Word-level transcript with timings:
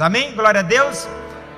Amém? 0.00 0.34
Glória 0.34 0.60
a 0.60 0.62
Deus. 0.62 1.06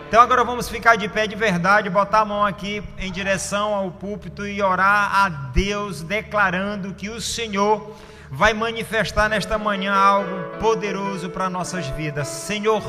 Então 0.08 0.20
agora 0.20 0.44
vamos 0.44 0.68
ficar 0.68 0.96
de 0.96 1.08
pé 1.08 1.26
de 1.26 1.36
verdade, 1.36 1.88
botar 1.88 2.20
a 2.20 2.24
mão 2.24 2.44
aqui 2.44 2.82
em 2.98 3.10
direção 3.10 3.72
ao 3.72 3.90
púlpito 3.90 4.46
e 4.46 4.60
orar 4.60 5.24
a 5.24 5.28
Deus, 5.28 6.02
declarando 6.02 6.92
que 6.92 7.08
o 7.08 7.20
Senhor 7.20 7.94
vai 8.30 8.52
manifestar 8.52 9.28
nesta 9.28 9.56
manhã 9.56 9.94
algo 9.94 10.58
poderoso 10.58 11.30
para 11.30 11.48
nossas 11.48 11.86
vidas. 11.86 12.28
Senhor, 12.28 12.82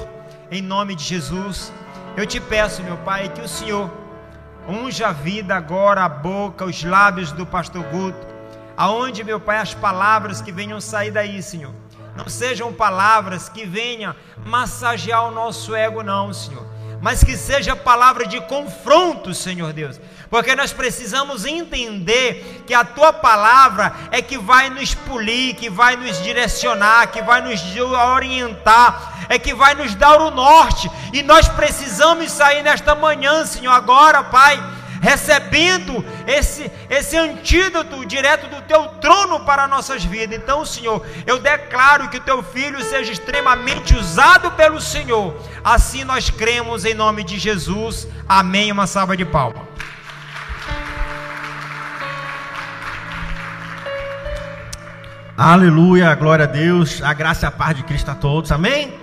em 0.51 0.61
nome 0.61 0.95
de 0.95 1.03
Jesus, 1.03 1.71
eu 2.17 2.25
te 2.25 2.39
peço, 2.39 2.83
meu 2.83 2.97
Pai, 2.97 3.29
que 3.29 3.41
o 3.41 3.47
Senhor 3.47 3.89
unja 4.67 5.07
a 5.07 5.13
vida 5.13 5.55
agora, 5.55 6.03
a 6.03 6.09
boca, 6.09 6.65
os 6.65 6.83
lábios 6.83 7.31
do 7.31 7.45
pastor 7.45 7.83
Guto, 7.83 8.27
aonde, 8.75 9.23
meu 9.23 9.39
Pai, 9.39 9.59
as 9.59 9.73
palavras 9.73 10.41
que 10.41 10.51
venham 10.51 10.81
sair 10.81 11.11
daí, 11.11 11.41
Senhor, 11.41 11.73
não 12.15 12.27
sejam 12.27 12.71
palavras 12.71 13.49
que 13.49 13.65
venham 13.65 14.15
massagear 14.45 15.27
o 15.27 15.31
nosso 15.31 15.75
ego, 15.75 16.03
não, 16.03 16.33
Senhor, 16.33 16.65
mas 17.01 17.23
que 17.23 17.35
seja 17.35 17.75
palavra 17.75 18.25
de 18.25 18.39
confronto, 18.41 19.33
Senhor 19.33 19.73
Deus, 19.73 19.99
porque 20.29 20.55
nós 20.55 20.71
precisamos 20.71 21.45
entender 21.45 22.63
que 22.65 22.73
a 22.73 22.83
tua 22.83 23.11
palavra 23.11 23.93
é 24.11 24.21
que 24.21 24.37
vai 24.37 24.69
nos 24.69 24.93
polir, 24.93 25.55
que 25.55 25.69
vai 25.69 25.95
nos 25.95 26.21
direcionar, 26.21 27.07
que 27.07 27.21
vai 27.21 27.41
nos 27.41 27.61
orientar, 27.75 29.25
é 29.29 29.37
que 29.37 29.53
vai 29.53 29.73
nos 29.73 29.95
dar 29.95 30.21
o 30.21 30.31
norte, 30.31 30.89
e 31.11 31.21
nós 31.21 31.47
precisamos 31.47 32.31
sair 32.31 32.63
nesta 32.63 32.95
manhã, 32.95 33.45
Senhor, 33.45 33.71
agora, 33.71 34.23
Pai, 34.23 34.63
recebendo 35.03 36.03
esse, 36.25 36.71
esse 36.89 37.17
antídoto 37.17 38.05
direto 38.05 38.47
do 38.47 38.61
teu 38.61 38.87
trono 39.01 39.41
para 39.41 39.67
nossas 39.67 40.05
vidas. 40.05 40.37
Então, 40.37 40.65
Senhor, 40.65 41.05
eu 41.27 41.39
declaro 41.39 42.07
que 42.07 42.15
o 42.15 42.21
teu 42.21 42.41
filho 42.41 42.81
seja 42.81 43.11
extremamente 43.11 43.93
usado 43.93 44.49
pelo 44.51 44.79
Senhor. 44.79 45.35
Assim 45.61 46.05
nós 46.05 46.29
cremos 46.29 46.85
em 46.85 46.93
nome 46.93 47.21
de 47.21 47.37
Jesus. 47.37 48.07
Amém. 48.29 48.71
Uma 48.71 48.87
salva 48.87 49.17
de 49.17 49.25
palmas. 49.25 49.63
Aleluia, 55.35 56.13
glória 56.15 56.45
a 56.45 56.47
Deus, 56.47 57.01
a 57.01 57.11
graça 57.11 57.45
e 57.45 57.49
a 57.49 57.51
paz 57.51 57.75
de 57.75 57.83
Cristo 57.83 58.09
a 58.11 58.15
todos, 58.15 58.51
amém? 58.51 58.93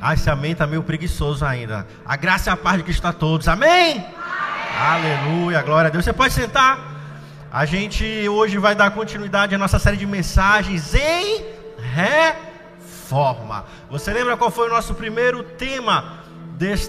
Ah, 0.00 0.14
esse 0.14 0.30
amém 0.30 0.52
está 0.52 0.66
meio 0.66 0.82
preguiçoso 0.82 1.44
ainda. 1.44 1.86
A 2.06 2.16
graça 2.16 2.48
e 2.48 2.52
a 2.52 2.56
paz 2.56 2.78
de 2.78 2.84
Cristo 2.84 3.06
a 3.06 3.12
todos. 3.12 3.46
Amém? 3.46 3.92
amém? 3.98 4.19
Aleluia, 4.80 5.60
glória 5.60 5.88
a 5.88 5.90
Deus. 5.90 6.06
Você 6.06 6.12
pode 6.12 6.32
sentar. 6.32 6.78
A 7.52 7.66
gente 7.66 8.26
hoje 8.30 8.56
vai 8.56 8.74
dar 8.74 8.90
continuidade 8.92 9.54
à 9.54 9.58
nossa 9.58 9.78
série 9.78 9.98
de 9.98 10.06
mensagens 10.06 10.94
em 10.94 11.44
reforma. 11.92 13.66
Você 13.90 14.10
lembra 14.10 14.38
qual 14.38 14.50
foi 14.50 14.68
o 14.68 14.70
nosso 14.70 14.94
primeiro 14.94 15.42
tema 15.42 16.20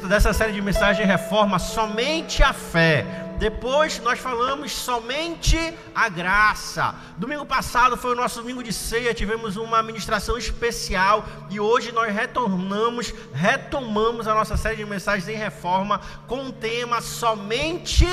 dessa 0.07 0.31
série 0.31 0.53
de 0.53 0.61
mensagens 0.61 1.05
reforma? 1.05 1.59
Somente 1.59 2.41
a 2.41 2.53
fé. 2.53 3.05
Depois 3.41 3.99
nós 4.01 4.19
falamos 4.19 4.71
somente 4.71 5.57
a 5.95 6.07
graça. 6.07 6.93
Domingo 7.17 7.43
passado 7.43 7.97
foi 7.97 8.11
o 8.11 8.15
nosso 8.15 8.39
domingo 8.39 8.61
de 8.61 8.71
ceia, 8.71 9.15
tivemos 9.15 9.57
uma 9.57 9.81
ministração 9.81 10.37
especial 10.37 11.25
e 11.49 11.59
hoje 11.59 11.91
nós 11.91 12.13
retornamos, 12.13 13.11
retomamos 13.33 14.27
a 14.27 14.35
nossa 14.35 14.55
série 14.55 14.75
de 14.75 14.85
mensagens 14.85 15.27
em 15.27 15.35
reforma 15.35 15.99
com 16.27 16.49
o 16.49 16.51
tema 16.51 17.01
somente 17.01 18.05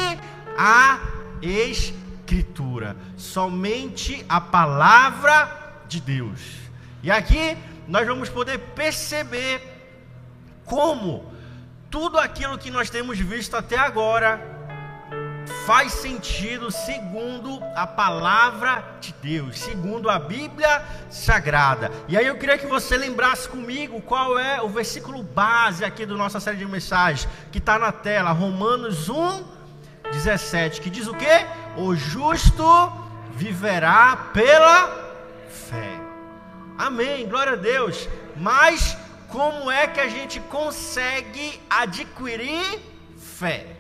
a 0.56 0.98
escritura, 1.42 2.96
somente 3.18 4.24
a 4.30 4.40
palavra 4.40 5.82
de 5.86 6.00
Deus. 6.00 6.40
E 7.02 7.10
aqui 7.10 7.54
nós 7.86 8.06
vamos 8.06 8.30
poder 8.30 8.56
perceber 8.74 9.60
como 10.64 11.30
tudo 11.90 12.18
aquilo 12.18 12.56
que 12.56 12.70
nós 12.70 12.88
temos 12.88 13.18
visto 13.18 13.54
até 13.54 13.76
agora 13.76 14.56
faz 15.66 15.92
sentido 15.92 16.70
segundo 16.70 17.62
a 17.74 17.86
palavra 17.86 18.84
de 19.00 19.14
Deus, 19.22 19.58
segundo 19.58 20.08
a 20.08 20.18
Bíblia 20.18 20.82
Sagrada. 21.10 21.90
E 22.08 22.16
aí 22.16 22.26
eu 22.26 22.36
queria 22.36 22.58
que 22.58 22.66
você 22.66 22.96
lembrasse 22.96 23.48
comigo 23.48 24.00
qual 24.02 24.38
é 24.38 24.60
o 24.62 24.68
versículo 24.68 25.22
base 25.22 25.84
aqui 25.84 26.06
da 26.06 26.14
nossa 26.14 26.40
série 26.40 26.56
de 26.56 26.66
mensagens, 26.66 27.28
que 27.50 27.58
está 27.58 27.78
na 27.78 27.92
tela, 27.92 28.30
Romanos 28.30 29.08
1, 29.08 29.44
17, 30.12 30.80
que 30.80 30.90
diz 30.90 31.06
o 31.06 31.14
que? 31.14 31.26
O 31.76 31.94
justo 31.94 32.64
viverá 33.32 34.30
pela 34.32 34.88
fé. 35.48 36.00
Amém, 36.78 37.28
glória 37.28 37.54
a 37.54 37.56
Deus. 37.56 38.08
Mas 38.36 38.96
como 39.28 39.70
é 39.70 39.86
que 39.86 40.00
a 40.00 40.08
gente 40.08 40.40
consegue 40.40 41.60
adquirir 41.68 42.80
fé? 43.16 43.77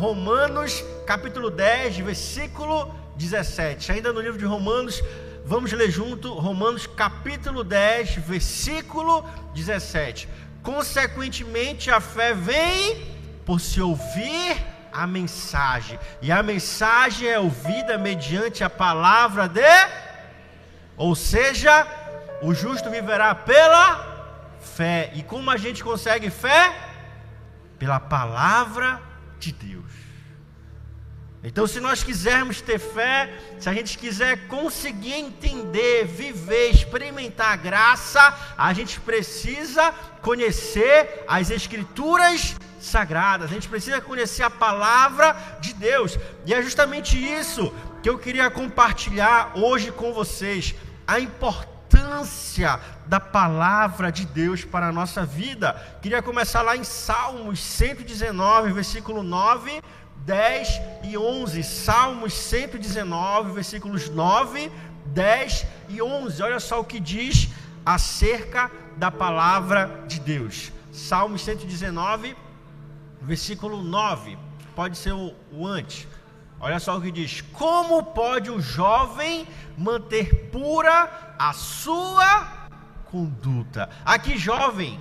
Romanos 0.00 0.82
capítulo 1.06 1.50
10, 1.50 1.98
versículo 1.98 2.90
17. 3.16 3.92
Ainda 3.92 4.14
no 4.14 4.20
livro 4.22 4.38
de 4.38 4.46
Romanos, 4.46 5.04
vamos 5.44 5.70
ler 5.72 5.90
junto 5.90 6.32
Romanos 6.32 6.86
capítulo 6.86 7.62
10, 7.62 8.14
versículo 8.26 9.22
17. 9.52 10.26
Consequentemente, 10.62 11.90
a 11.90 12.00
fé 12.00 12.32
vem 12.32 13.14
por 13.44 13.60
se 13.60 13.78
ouvir 13.82 14.56
a 14.90 15.06
mensagem, 15.06 15.98
e 16.22 16.32
a 16.32 16.42
mensagem 16.42 17.28
é 17.28 17.38
ouvida 17.38 17.98
mediante 17.98 18.64
a 18.64 18.70
palavra 18.70 19.48
de, 19.48 19.60
ou 20.96 21.14
seja, 21.14 21.86
o 22.40 22.54
justo 22.54 22.88
viverá 22.88 23.34
pela 23.34 24.56
fé. 24.62 25.12
E 25.14 25.22
como 25.22 25.50
a 25.50 25.58
gente 25.58 25.84
consegue 25.84 26.30
fé? 26.30 26.74
Pela 27.78 28.00
palavra 28.00 29.09
de 29.40 29.52
Deus. 29.52 30.10
Então, 31.42 31.66
se 31.66 31.80
nós 31.80 32.04
quisermos 32.04 32.60
ter 32.60 32.78
fé, 32.78 33.32
se 33.58 33.66
a 33.66 33.72
gente 33.72 33.96
quiser 33.96 34.46
conseguir 34.46 35.14
entender, 35.14 36.04
viver, 36.04 36.68
experimentar 36.68 37.52
a 37.52 37.56
graça, 37.56 38.20
a 38.58 38.72
gente 38.74 39.00
precisa 39.00 39.90
conhecer 40.20 41.24
as 41.26 41.50
Escrituras 41.50 42.54
sagradas, 42.78 43.50
a 43.50 43.54
gente 43.54 43.70
precisa 43.70 44.02
conhecer 44.02 44.42
a 44.42 44.50
palavra 44.50 45.34
de 45.60 45.72
Deus, 45.72 46.18
e 46.44 46.52
é 46.52 46.60
justamente 46.62 47.16
isso 47.16 47.72
que 48.02 48.08
eu 48.10 48.18
queria 48.18 48.50
compartilhar 48.50 49.52
hoje 49.54 49.90
com 49.90 50.12
vocês: 50.12 50.74
a 51.06 51.18
importância 51.18 51.79
da 53.06 53.18
palavra 53.18 54.12
de 54.12 54.26
Deus 54.26 54.64
para 54.64 54.88
a 54.88 54.92
nossa 54.92 55.24
vida. 55.24 55.74
Queria 56.02 56.22
começar 56.22 56.62
lá 56.62 56.76
em 56.76 56.84
Salmos 56.84 57.60
119, 57.60 58.72
versículo 58.72 59.22
9 59.22 59.82
10 60.24 60.80
e 61.04 61.16
11. 61.16 61.62
Salmos 61.62 62.32
119, 62.34 63.52
versículos 63.52 64.08
9, 64.08 64.70
10 65.06 65.66
e 65.88 66.02
11. 66.02 66.42
Olha 66.42 66.60
só 66.60 66.80
o 66.80 66.84
que 66.84 67.00
diz 67.00 67.48
acerca 67.84 68.70
da 68.96 69.10
palavra 69.10 70.04
de 70.06 70.20
Deus. 70.20 70.72
Salmos 70.92 71.42
119, 71.42 72.36
versículo 73.22 73.82
9. 73.82 74.38
Pode 74.74 74.96
ser 74.98 75.12
o, 75.12 75.34
o 75.52 75.66
antes. 75.66 76.06
Olha 76.60 76.78
só 76.78 76.98
o 76.98 77.00
que 77.00 77.10
diz: 77.10 77.40
Como 77.52 78.02
pode 78.02 78.50
o 78.50 78.60
jovem 78.60 79.48
manter 79.78 80.50
pura 80.50 81.34
a 81.38 81.52
sua 81.54 82.68
conduta? 83.06 83.88
Aqui, 84.04 84.36
jovem, 84.36 85.00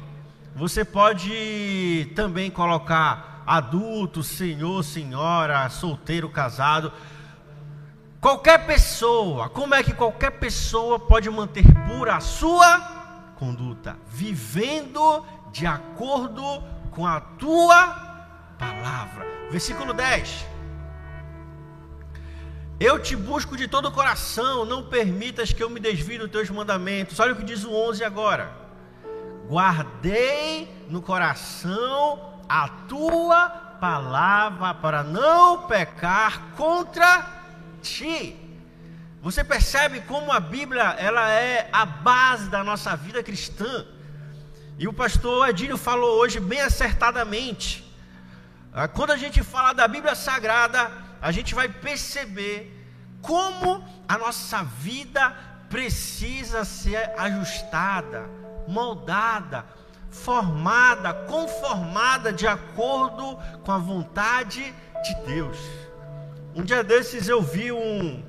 você 0.56 0.86
pode 0.86 2.12
também 2.16 2.50
colocar 2.50 3.44
adulto, 3.46 4.24
senhor, 4.24 4.84
senhora, 4.84 5.70
solteiro, 5.70 6.30
casado. 6.30 6.94
Qualquer 8.22 8.66
pessoa, 8.66 9.50
como 9.50 9.76
é 9.76 9.84
que 9.84 9.94
qualquer 9.94 10.32
pessoa 10.32 11.00
pode 11.00 11.30
manter 11.30 11.66
pura 11.88 12.16
a 12.16 12.22
sua 12.22 13.32
conduta? 13.36 13.98
Vivendo 14.08 15.26
de 15.52 15.66
acordo 15.66 16.64
com 16.92 17.06
a 17.06 17.20
tua 17.20 17.88
palavra. 18.58 19.26
Versículo 19.50 19.94
10. 19.94 20.59
Eu 22.80 22.98
te 22.98 23.14
busco 23.14 23.58
de 23.58 23.68
todo 23.68 23.90
o 23.90 23.92
coração, 23.92 24.64
não 24.64 24.82
permitas 24.82 25.52
que 25.52 25.62
eu 25.62 25.70
me 25.70 25.82
desvie 25.82 26.18
dos 26.18 26.32
teus 26.32 26.50
mandamentos. 26.50 27.20
Olha 27.20 27.34
o 27.34 27.36
que 27.36 27.44
diz 27.44 27.66
o 27.66 27.74
11 27.74 28.06
agora. 28.06 28.54
Guardei 29.50 30.86
no 30.88 31.02
coração 31.02 32.40
a 32.48 32.70
tua 32.88 33.50
palavra 33.82 34.74
para 34.76 35.04
não 35.04 35.68
pecar 35.68 36.56
contra 36.56 37.28
ti. 37.82 38.38
Você 39.22 39.44
percebe 39.44 40.00
como 40.00 40.32
a 40.32 40.40
Bíblia 40.40 40.96
ela 40.98 41.30
é 41.30 41.68
a 41.74 41.86
base 41.86 42.50
da 42.50 42.64
nossa 42.64 42.96
vida 42.96 43.22
cristã. 43.22 43.86
E 44.78 44.88
o 44.88 44.94
pastor 44.94 45.50
Edílio 45.50 45.78
falou 45.78 46.18
hoje 46.18 46.40
bem 46.40 46.62
acertadamente. 46.62 47.86
Ah, 48.72 48.88
quando 48.88 49.12
a 49.12 49.18
gente 49.18 49.44
fala 49.44 49.74
da 49.74 49.86
Bíblia 49.86 50.16
Sagrada, 50.16 51.09
a 51.22 51.32
gente 51.32 51.54
vai 51.56 51.70
perceber 51.70 52.76
como 53.22 53.84
a 54.08 54.18
nossa 54.18 54.64
vida 54.64 55.36
precisa 55.70 56.64
ser 56.64 57.12
ajustada, 57.18 58.30
moldada 58.68 59.66
formada, 60.12 61.14
conformada 61.14 62.34
de 62.34 62.48
acordo 62.48 63.38
com 63.64 63.72
a 63.72 63.78
vontade 63.78 64.74
de 65.04 65.16
Deus. 65.26 65.58
Um 66.56 66.64
dia 66.64 66.84
desses 66.84 67.28
eu 67.28 67.42
vi 67.42 67.72
um 67.72 68.24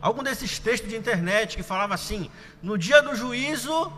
algum 0.00 0.22
desses 0.22 0.58
textos 0.58 0.88
de 0.88 0.96
internet 0.96 1.56
que 1.56 1.62
falava 1.62 1.94
assim: 1.94 2.30
no 2.62 2.76
dia 2.76 3.02
do 3.02 3.14
juízo 3.14 3.92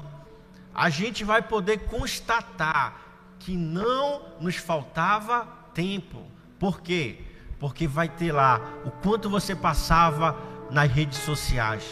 a 0.73 0.88
gente 0.88 1.25
vai 1.25 1.43
poder 1.43 1.81
constatar 1.81 3.00
que 3.38 3.56
não 3.56 4.23
nos 4.41 4.56
faltava 4.56 5.47
tempo. 5.75 6.25
Por 6.59 6.81
quê? 6.81 7.25
Porque 7.61 7.87
vai 7.87 8.09
ter 8.09 8.33
lá 8.33 8.61
o 8.85 8.91
quanto 8.91 9.31
você 9.31 9.55
passava 9.55 10.37
nas 10.71 10.91
redes 10.91 11.19
sociais. 11.19 11.85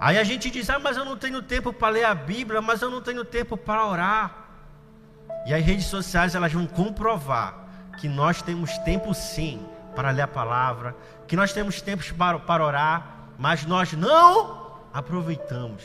Aí 0.00 0.18
a 0.18 0.24
gente 0.24 0.50
diz: 0.50 0.68
"Ah, 0.70 0.78
mas 0.78 0.96
eu 0.96 1.04
não 1.04 1.16
tenho 1.16 1.42
tempo 1.42 1.72
para 1.72 1.90
ler 1.90 2.04
a 2.04 2.14
Bíblia, 2.14 2.60
mas 2.60 2.82
eu 2.82 2.90
não 2.90 3.02
tenho 3.02 3.24
tempo 3.24 3.56
para 3.56 3.86
orar". 3.86 4.48
E 5.46 5.54
as 5.54 5.64
redes 5.64 5.86
sociais 5.86 6.34
elas 6.34 6.52
vão 6.52 6.66
comprovar 6.66 7.66
que 8.00 8.08
nós 8.08 8.40
temos 8.40 8.76
tempo 8.78 9.12
sim 9.12 9.64
para 9.94 10.10
ler 10.10 10.22
a 10.22 10.28
palavra, 10.28 10.96
que 11.28 11.36
nós 11.36 11.52
temos 11.52 11.82
tempo 11.82 12.02
para, 12.14 12.38
para 12.38 12.64
orar, 12.64 13.28
mas 13.38 13.66
nós 13.66 13.92
não 13.92 14.78
aproveitamos. 14.92 15.82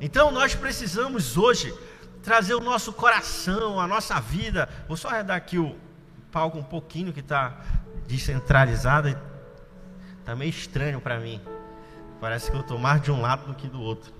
Então 0.00 0.30
nós 0.30 0.54
precisamos 0.54 1.36
hoje 1.36 1.74
trazer 2.22 2.54
o 2.54 2.60
nosso 2.60 2.92
coração, 2.92 3.80
a 3.80 3.86
nossa 3.86 4.20
vida. 4.20 4.68
Vou 4.86 4.96
só 4.96 5.08
arredar 5.08 5.36
aqui 5.36 5.58
o 5.58 5.76
palco 6.30 6.58
um 6.58 6.62
pouquinho 6.62 7.12
que 7.12 7.20
está 7.20 7.60
descentralizado. 8.06 9.16
Está 10.20 10.34
meio 10.34 10.50
estranho 10.50 11.00
para 11.00 11.18
mim. 11.18 11.40
Parece 12.20 12.50
que 12.50 12.56
eu 12.56 12.60
estou 12.60 12.78
mais 12.78 13.00
de 13.02 13.10
um 13.10 13.20
lado 13.20 13.46
do 13.46 13.54
que 13.54 13.68
do 13.68 13.80
outro. 13.80 14.12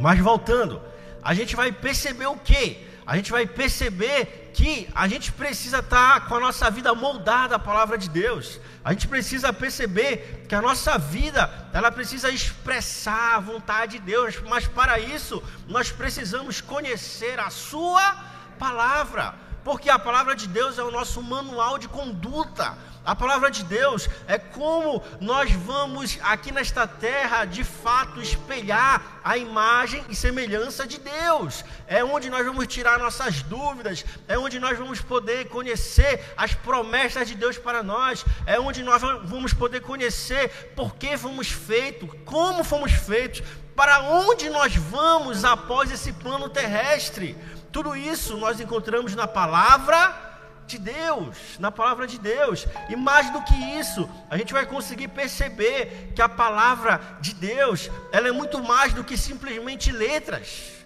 Mas 0.00 0.18
voltando, 0.20 0.80
a 1.22 1.34
gente 1.34 1.56
vai 1.56 1.72
perceber 1.72 2.26
o 2.26 2.36
que? 2.36 2.88
A 3.06 3.16
gente 3.16 3.32
vai 3.32 3.44
perceber 3.44 4.52
que 4.54 4.88
a 4.94 5.08
gente 5.08 5.32
precisa 5.32 5.78
estar 5.78 6.20
tá 6.20 6.26
com 6.26 6.36
a 6.36 6.40
nossa 6.40 6.70
vida 6.70 6.94
moldada 6.94 7.56
à 7.56 7.58
palavra 7.58 7.98
de 7.98 8.08
Deus. 8.08 8.60
A 8.84 8.92
gente 8.92 9.08
precisa 9.08 9.52
perceber 9.52 10.44
que 10.48 10.54
a 10.54 10.62
nossa 10.62 10.96
vida, 10.96 11.68
ela 11.72 11.90
precisa 11.90 12.30
expressar 12.30 13.34
a 13.34 13.40
vontade 13.40 13.98
de 13.98 14.04
Deus, 14.04 14.40
mas 14.48 14.66
para 14.68 14.98
isso 14.98 15.42
nós 15.66 15.90
precisamos 15.90 16.60
conhecer 16.60 17.40
a 17.40 17.50
sua 17.50 18.16
palavra, 18.58 19.34
porque 19.64 19.90
a 19.90 19.98
palavra 19.98 20.34
de 20.34 20.46
Deus 20.46 20.78
é 20.78 20.82
o 20.82 20.90
nosso 20.90 21.22
manual 21.22 21.78
de 21.78 21.88
conduta. 21.88 22.76
A 23.02 23.16
palavra 23.16 23.50
de 23.50 23.64
Deus 23.64 24.08
é 24.28 24.36
como 24.38 25.02
nós 25.20 25.50
vamos 25.52 26.18
aqui 26.22 26.52
nesta 26.52 26.86
terra 26.86 27.46
de 27.46 27.64
fato 27.64 28.20
espelhar 28.20 29.20
a 29.24 29.38
imagem 29.38 30.04
e 30.10 30.14
semelhança 30.14 30.86
de 30.86 30.98
Deus. 30.98 31.64
É 31.86 32.04
onde 32.04 32.28
nós 32.28 32.44
vamos 32.44 32.66
tirar 32.66 32.98
nossas 32.98 33.42
dúvidas, 33.42 34.04
é 34.28 34.38
onde 34.38 34.60
nós 34.60 34.78
vamos 34.78 35.00
poder 35.00 35.48
conhecer 35.48 36.32
as 36.36 36.54
promessas 36.54 37.26
de 37.26 37.34
Deus 37.34 37.56
para 37.56 37.82
nós, 37.82 38.24
é 38.44 38.60
onde 38.60 38.82
nós 38.82 39.00
vamos 39.00 39.54
poder 39.54 39.80
conhecer 39.80 40.72
por 40.76 40.94
que 40.96 41.16
fomos 41.16 41.48
feitos, 41.48 42.10
como 42.26 42.62
fomos 42.62 42.92
feitos, 42.92 43.42
para 43.74 44.02
onde 44.02 44.50
nós 44.50 44.76
vamos 44.76 45.42
após 45.42 45.90
esse 45.90 46.12
plano 46.12 46.50
terrestre. 46.50 47.34
Tudo 47.72 47.96
isso 47.96 48.36
nós 48.36 48.60
encontramos 48.60 49.14
na 49.14 49.26
palavra 49.26 50.30
de 50.66 50.78
Deus, 50.78 51.36
na 51.58 51.70
palavra 51.70 52.06
de 52.06 52.18
Deus. 52.18 52.66
E 52.88 52.96
mais 52.96 53.30
do 53.30 53.42
que 53.42 53.54
isso, 53.54 54.08
a 54.28 54.36
gente 54.36 54.52
vai 54.52 54.64
conseguir 54.66 55.08
perceber 55.08 56.12
que 56.14 56.22
a 56.22 56.28
palavra 56.28 57.00
de 57.20 57.34
Deus, 57.34 57.90
ela 58.12 58.28
é 58.28 58.32
muito 58.32 58.62
mais 58.62 58.92
do 58.92 59.02
que 59.02 59.16
simplesmente 59.16 59.90
letras. 59.90 60.80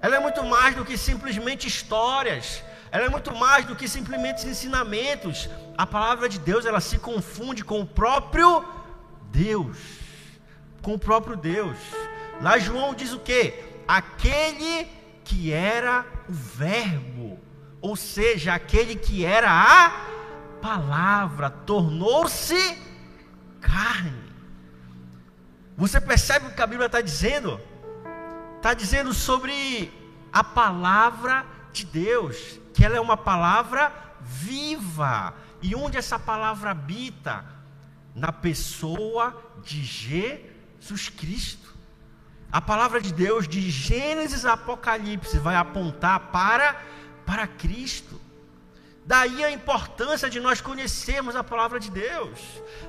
Ela 0.00 0.16
é 0.16 0.20
muito 0.20 0.42
mais 0.44 0.74
do 0.74 0.84
que 0.84 0.96
simplesmente 0.96 1.66
histórias. 1.66 2.62
Ela 2.90 3.06
é 3.06 3.08
muito 3.08 3.34
mais 3.34 3.64
do 3.64 3.76
que 3.76 3.88
simplesmente 3.88 4.46
ensinamentos. 4.46 5.48
A 5.76 5.86
palavra 5.86 6.28
de 6.28 6.38
Deus, 6.38 6.64
ela 6.64 6.80
se 6.80 6.98
confunde 6.98 7.64
com 7.64 7.80
o 7.80 7.86
próprio 7.86 8.64
Deus. 9.30 9.76
Com 10.80 10.94
o 10.94 10.98
próprio 10.98 11.36
Deus. 11.36 11.76
Lá 12.40 12.58
João 12.58 12.94
diz 12.94 13.12
o 13.12 13.18
que? 13.18 13.54
Aquele 13.88 14.88
que 15.24 15.52
era 15.52 16.06
o 16.28 16.32
Verbo 16.32 17.46
ou 17.86 17.94
seja, 17.94 18.52
aquele 18.52 18.96
que 18.96 19.24
era 19.24 19.48
a 19.48 19.92
palavra, 20.60 21.50
tornou-se 21.50 22.56
carne. 23.60 24.26
Você 25.76 26.00
percebe 26.00 26.46
o 26.46 26.54
que 26.54 26.60
a 26.60 26.66
Bíblia 26.66 26.86
está 26.86 27.00
dizendo? 27.00 27.60
Está 28.56 28.74
dizendo 28.74 29.14
sobre 29.14 29.92
a 30.32 30.42
palavra 30.42 31.46
de 31.72 31.86
Deus, 31.86 32.58
que 32.74 32.84
ela 32.84 32.96
é 32.96 33.00
uma 33.00 33.16
palavra 33.16 33.92
viva. 34.20 35.34
E 35.62 35.74
onde 35.76 35.96
essa 35.96 36.18
palavra 36.18 36.72
habita? 36.72 37.44
Na 38.16 38.32
pessoa 38.32 39.40
de 39.62 39.84
Jesus 39.84 41.08
Cristo. 41.08 41.75
A 42.56 42.60
palavra 42.62 43.02
de 43.02 43.12
Deus, 43.12 43.46
de 43.46 43.70
Gênesis 43.70 44.46
a 44.46 44.54
Apocalipse, 44.54 45.38
vai 45.38 45.56
apontar 45.56 46.18
para 46.32 46.74
para 47.26 47.46
Cristo. 47.46 48.18
Daí 49.04 49.44
a 49.44 49.50
importância 49.50 50.30
de 50.30 50.40
nós 50.40 50.62
conhecermos 50.62 51.36
a 51.36 51.44
palavra 51.44 51.78
de 51.78 51.90
Deus. 51.90 52.40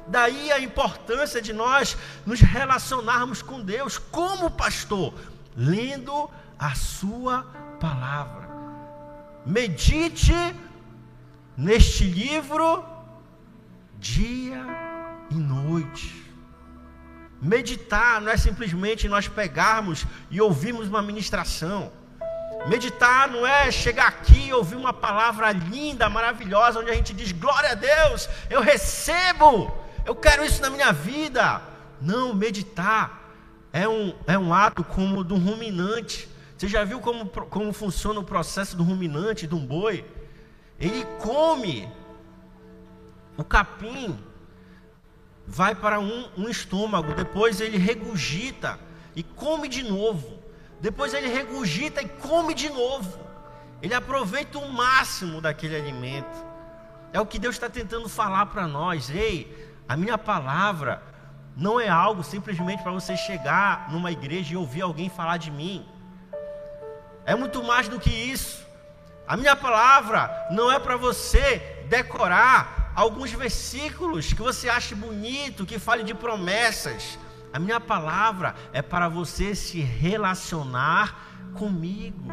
Daí 0.08 0.54
a 0.54 0.60
importância 0.62 1.42
de 1.42 1.52
nós 1.52 1.98
nos 2.26 2.40
relacionarmos 2.40 3.42
com 3.42 3.60
Deus 3.60 3.98
como 3.98 4.50
pastor, 4.50 5.14
lendo 5.54 6.30
a 6.58 6.74
sua 6.74 7.44
palavra. 7.78 8.48
Medite 9.46 10.34
neste 11.58 12.06
livro 12.06 12.86
dia 14.00 14.66
e 15.30 15.36
noite. 15.36 16.27
Meditar 17.42 18.20
não 18.20 18.32
é 18.32 18.38
simplesmente 18.38 19.08
nós 19.08 19.28
pegarmos 19.28 20.06
e 20.32 20.42
ouvirmos 20.42 20.88
uma 20.88 21.02
ministração. 21.02 21.92
Meditar 22.68 23.30
não 23.30 23.46
é 23.46 23.72
chegar 23.72 24.08
aqui 24.08 24.48
e 24.48 24.54
ouvir 24.54 24.76
uma 24.76 24.92
palavra 24.92 25.52
linda, 25.52 26.10
maravilhosa, 26.10 26.80
onde 26.80 26.90
a 26.90 26.96
gente 26.96 27.14
diz: 27.14 27.32
glória 27.32 27.72
a 27.72 27.76
Deus, 27.76 28.28
eu 28.50 28.62
recebo, 28.62 29.72
eu 30.06 30.16
quero 30.16 30.44
isso 30.44 30.62
na 30.62 30.70
minha 30.70 30.92
vida. 30.92 31.62
Não, 32.02 32.34
meditar 32.34 33.32
é 33.72 33.88
um, 33.88 34.14
é 34.26 34.38
um 34.38 34.54
ato 34.54 34.84
como 34.84 35.24
do 35.24 35.36
ruminante. 35.36 36.28
Você 36.58 36.68
já 36.68 36.84
viu 36.84 37.00
como, 37.00 37.28
como 37.28 37.72
funciona 37.72 38.20
o 38.20 38.24
processo 38.24 38.76
do 38.76 38.84
ruminante, 38.84 39.46
de 39.46 39.54
um 39.54 39.64
boi? 39.64 40.04
Ele 40.80 41.06
come 41.20 41.88
o 43.38 43.44
capim, 43.44 44.18
vai 45.48 45.74
para 45.74 46.00
um, 46.00 46.28
um 46.38 46.50
estômago, 46.50 47.14
depois 47.14 47.62
ele 47.62 47.78
regurgita 47.78 48.78
e 49.16 49.24
come 49.24 49.70
de 49.70 49.82
novo. 49.82 50.38
Depois 50.82 51.14
ele 51.14 51.28
regurgita 51.28 52.02
e 52.02 52.10
come 52.10 52.54
de 52.54 52.70
novo. 52.70 53.18
Ele 53.82 53.94
aproveita 53.94 54.60
o 54.60 54.72
máximo 54.72 55.40
daquele 55.40 55.76
alimento. 55.76 56.46
É 57.14 57.22
o 57.22 57.26
que 57.26 57.40
Deus 57.40 57.56
está 57.56 57.70
tentando 57.70 58.10
falar 58.10 58.48
para 58.48 58.68
nós. 58.68 59.10
Ei, 59.10 59.74
a 59.88 59.96
minha 59.96 60.18
palavra 60.18 61.02
não 61.56 61.80
é 61.80 61.88
algo 61.88 62.24
simplesmente 62.24 62.84
para 62.84 62.92
você 62.92 63.16
chegar 63.16 63.90
numa 63.90 64.12
igreja 64.12 64.54
e 64.54 64.58
ouvir 64.58 64.82
alguém 64.82 65.10
falar 65.10 65.38
de 65.38 65.50
mim. 65.50 65.88
É 67.26 67.34
muito 67.34 67.64
mais 67.64 67.88
do 67.88 68.00
que 68.00 68.12
isso. 68.12 68.66
A 69.28 69.36
minha 69.36 69.56
palavra 69.56 70.48
não 70.52 70.72
é 70.72 70.80
para 70.80 70.96
você 70.96 71.86
decorar 71.90 72.87
alguns 72.98 73.32
versículos 73.32 74.34
que 74.34 74.42
você 74.42 74.68
ache 74.68 74.96
bonito, 74.96 75.68
que 75.68 75.78
fale 75.78 76.04
de 76.04 76.16
promessas. 76.16 77.20
A 77.54 77.60
minha 77.60 77.80
palavra 77.80 78.56
é 78.74 78.82
para 78.82 79.08
você 79.08 79.54
se 79.54 79.80
relacionar 79.80 81.52
comigo. 81.54 82.32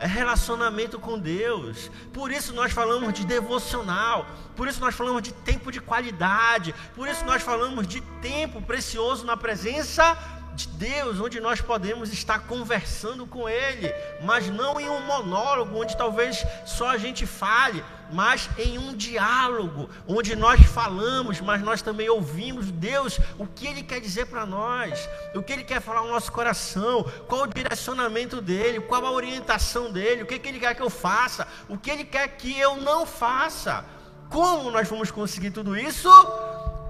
É 0.00 0.06
relacionamento 0.06 0.98
com 0.98 1.18
Deus. 1.18 1.90
Por 2.14 2.32
isso 2.32 2.54
nós 2.54 2.72
falamos 2.72 3.12
de 3.12 3.26
devocional. 3.26 4.24
Por 4.56 4.66
isso 4.66 4.80
nós 4.80 4.94
falamos 4.94 5.20
de 5.20 5.34
tempo 5.34 5.70
de 5.70 5.80
qualidade. 5.80 6.74
Por 6.96 7.06
isso 7.06 7.22
nós 7.26 7.42
falamos 7.42 7.86
de 7.86 8.00
tempo 8.22 8.62
precioso 8.62 9.26
na 9.26 9.36
presença 9.36 10.16
de 10.54 10.68
Deus, 10.68 11.20
onde 11.20 11.40
nós 11.40 11.60
podemos 11.60 12.12
estar 12.12 12.40
conversando 12.40 13.26
com 13.26 13.48
Ele, 13.48 13.92
mas 14.22 14.48
não 14.48 14.80
em 14.80 14.88
um 14.88 15.00
monólogo, 15.00 15.78
onde 15.78 15.96
talvez 15.96 16.44
só 16.66 16.90
a 16.90 16.98
gente 16.98 17.26
fale, 17.26 17.84
mas 18.12 18.48
em 18.58 18.78
um 18.78 18.94
diálogo, 18.94 19.88
onde 20.06 20.34
nós 20.34 20.60
falamos, 20.62 21.40
mas 21.40 21.62
nós 21.62 21.82
também 21.82 22.08
ouvimos 22.08 22.70
Deus, 22.70 23.18
o 23.38 23.46
que 23.46 23.66
Ele 23.66 23.82
quer 23.82 24.00
dizer 24.00 24.26
para 24.26 24.44
nós, 24.44 25.08
o 25.34 25.42
que 25.42 25.52
Ele 25.52 25.64
quer 25.64 25.80
falar 25.80 26.02
no 26.02 26.10
nosso 26.10 26.32
coração, 26.32 27.04
qual 27.28 27.42
o 27.42 27.46
direcionamento 27.46 28.40
dEle, 28.40 28.80
qual 28.80 29.04
a 29.06 29.10
orientação 29.10 29.90
dEle, 29.90 30.22
o 30.22 30.26
que, 30.26 30.38
que 30.38 30.48
Ele 30.48 30.60
quer 30.60 30.74
que 30.74 30.82
eu 30.82 30.90
faça, 30.90 31.46
o 31.68 31.78
que 31.78 31.90
Ele 31.90 32.04
quer 32.04 32.28
que 32.28 32.58
eu 32.58 32.76
não 32.76 33.06
faça. 33.06 33.84
Como 34.28 34.70
nós 34.70 34.88
vamos 34.88 35.10
conseguir 35.10 35.50
tudo 35.50 35.76
isso? 35.76 36.08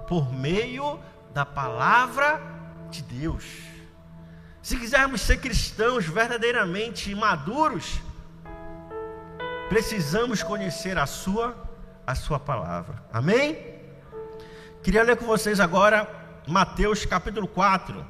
Por 0.07 0.31
meio 0.31 0.99
da 1.33 1.45
palavra 1.45 2.39
de 2.39 2.50
Deus. 2.99 3.45
Se 4.61 4.77
quisermos 4.77 5.21
ser 5.21 5.37
cristãos 5.37 6.05
verdadeiramente 6.05 7.13
maduros, 7.15 7.99
precisamos 9.69 10.43
conhecer 10.43 10.97
a 10.97 11.05
sua 11.05 11.55
a 12.05 12.15
sua 12.15 12.39
palavra. 12.39 13.03
Amém? 13.13 13.57
Queria 14.83 15.03
ler 15.03 15.15
com 15.15 15.25
vocês 15.25 15.59
agora 15.59 16.09
Mateus 16.47 17.05
capítulo 17.05 17.47
4. 17.47 18.05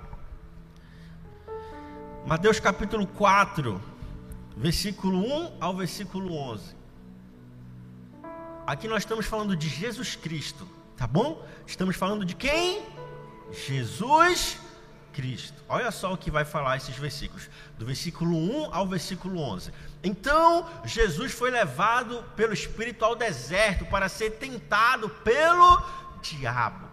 Mateus 2.26 2.60
capítulo 2.60 3.06
4, 3.06 3.82
versículo 4.56 5.20
1 5.20 5.58
ao 5.60 5.76
versículo 5.76 6.34
11. 6.34 6.76
Aqui 8.66 8.88
nós 8.88 9.04
estamos 9.04 9.26
falando 9.26 9.56
de 9.56 9.68
Jesus 9.68 10.16
Cristo, 10.16 10.68
tá 10.96 11.06
bom? 11.06 11.46
Estamos 11.68 11.96
falando 11.96 12.26
de 12.26 12.36
quem? 12.36 12.84
Jesus 13.52 14.54
Cristo. 14.54 14.71
Olha 15.68 15.92
só 15.92 16.14
o 16.14 16.18
que 16.18 16.32
vai 16.32 16.46
falar 16.46 16.78
esses 16.78 16.96
versículos, 16.96 17.50
do 17.78 17.86
versículo 17.86 18.36
1 18.36 18.74
ao 18.74 18.88
versículo 18.88 19.40
11. 19.40 19.72
Então, 20.04 20.68
Jesus 20.86 21.32
foi 21.32 21.52
levado 21.52 22.24
pelo 22.36 22.54
Espírito 22.54 23.04
ao 23.06 23.16
deserto 23.16 23.86
para 23.86 24.10
ser 24.10 24.32
tentado 24.32 25.10
pelo 25.10 25.84
diabo. 26.22 26.90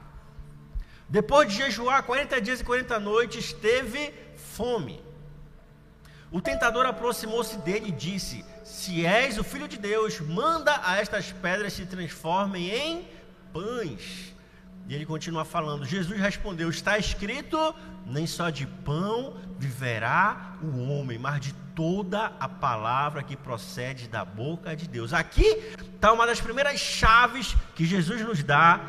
Depois 1.09 1.49
de 1.49 1.57
jejuar 1.57 2.03
40 2.03 2.41
dias 2.41 2.61
e 2.61 2.65
40 2.65 3.01
noites, 3.01 3.53
teve 3.53 4.13
fome. 4.37 5.03
O 6.31 6.41
tentador 6.43 6.85
aproximou-se 6.85 7.57
dele 7.59 7.89
e 7.89 7.93
disse: 7.93 8.45
Se 8.65 9.07
és 9.07 9.39
o 9.39 9.45
filho 9.45 9.67
de 9.67 9.79
Deus, 9.79 10.21
manda 10.21 10.79
a 10.85 10.99
estas 10.99 11.33
pedras 11.33 11.73
se 11.73 11.87
transformem 11.87 12.69
em 12.69 13.09
pães. 13.53 14.35
E 14.89 14.95
ele 14.95 15.07
continua 15.07 15.45
falando. 15.45 15.85
Jesus 15.85 16.19
respondeu: 16.19 16.71
Está 16.71 16.99
escrito: 16.99 17.75
Nem 18.07 18.27
só 18.27 18.51
de 18.51 18.67
pão 18.67 19.37
viverá 19.59 20.55
o 20.63 20.89
homem, 20.89 21.19
mas 21.19 21.41
de 21.41 21.53
toda 21.75 22.33
a 22.41 22.49
palavra 22.49 23.23
que 23.23 23.37
procede 23.37 24.09
da 24.09 24.25
boca 24.25 24.75
de 24.75 24.89
Deus. 24.89 25.13
Aqui 25.13 25.47
está 25.95 26.13
uma 26.13 26.27
das 26.27 26.41
primeiras 26.41 26.81
chaves 26.81 27.55
que 27.75 27.85
Jesus 27.85 28.21
nos 28.23 28.43
dá 28.43 28.81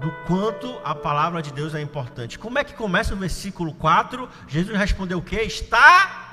do 0.00 0.12
quanto 0.28 0.78
a 0.84 0.94
palavra 0.94 1.42
de 1.42 1.52
Deus 1.52 1.74
é 1.74 1.80
importante. 1.80 2.38
Como 2.38 2.58
é 2.58 2.62
que 2.62 2.74
começa 2.74 3.14
o 3.14 3.16
versículo 3.16 3.74
4? 3.74 4.28
Jesus 4.46 4.76
respondeu 4.78 5.18
o 5.18 5.22
que? 5.22 5.36
Está 5.36 6.28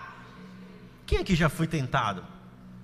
quem 1.05 1.19
aqui 1.19 1.35
já 1.35 1.49
foi 1.49 1.67
tentado? 1.67 2.23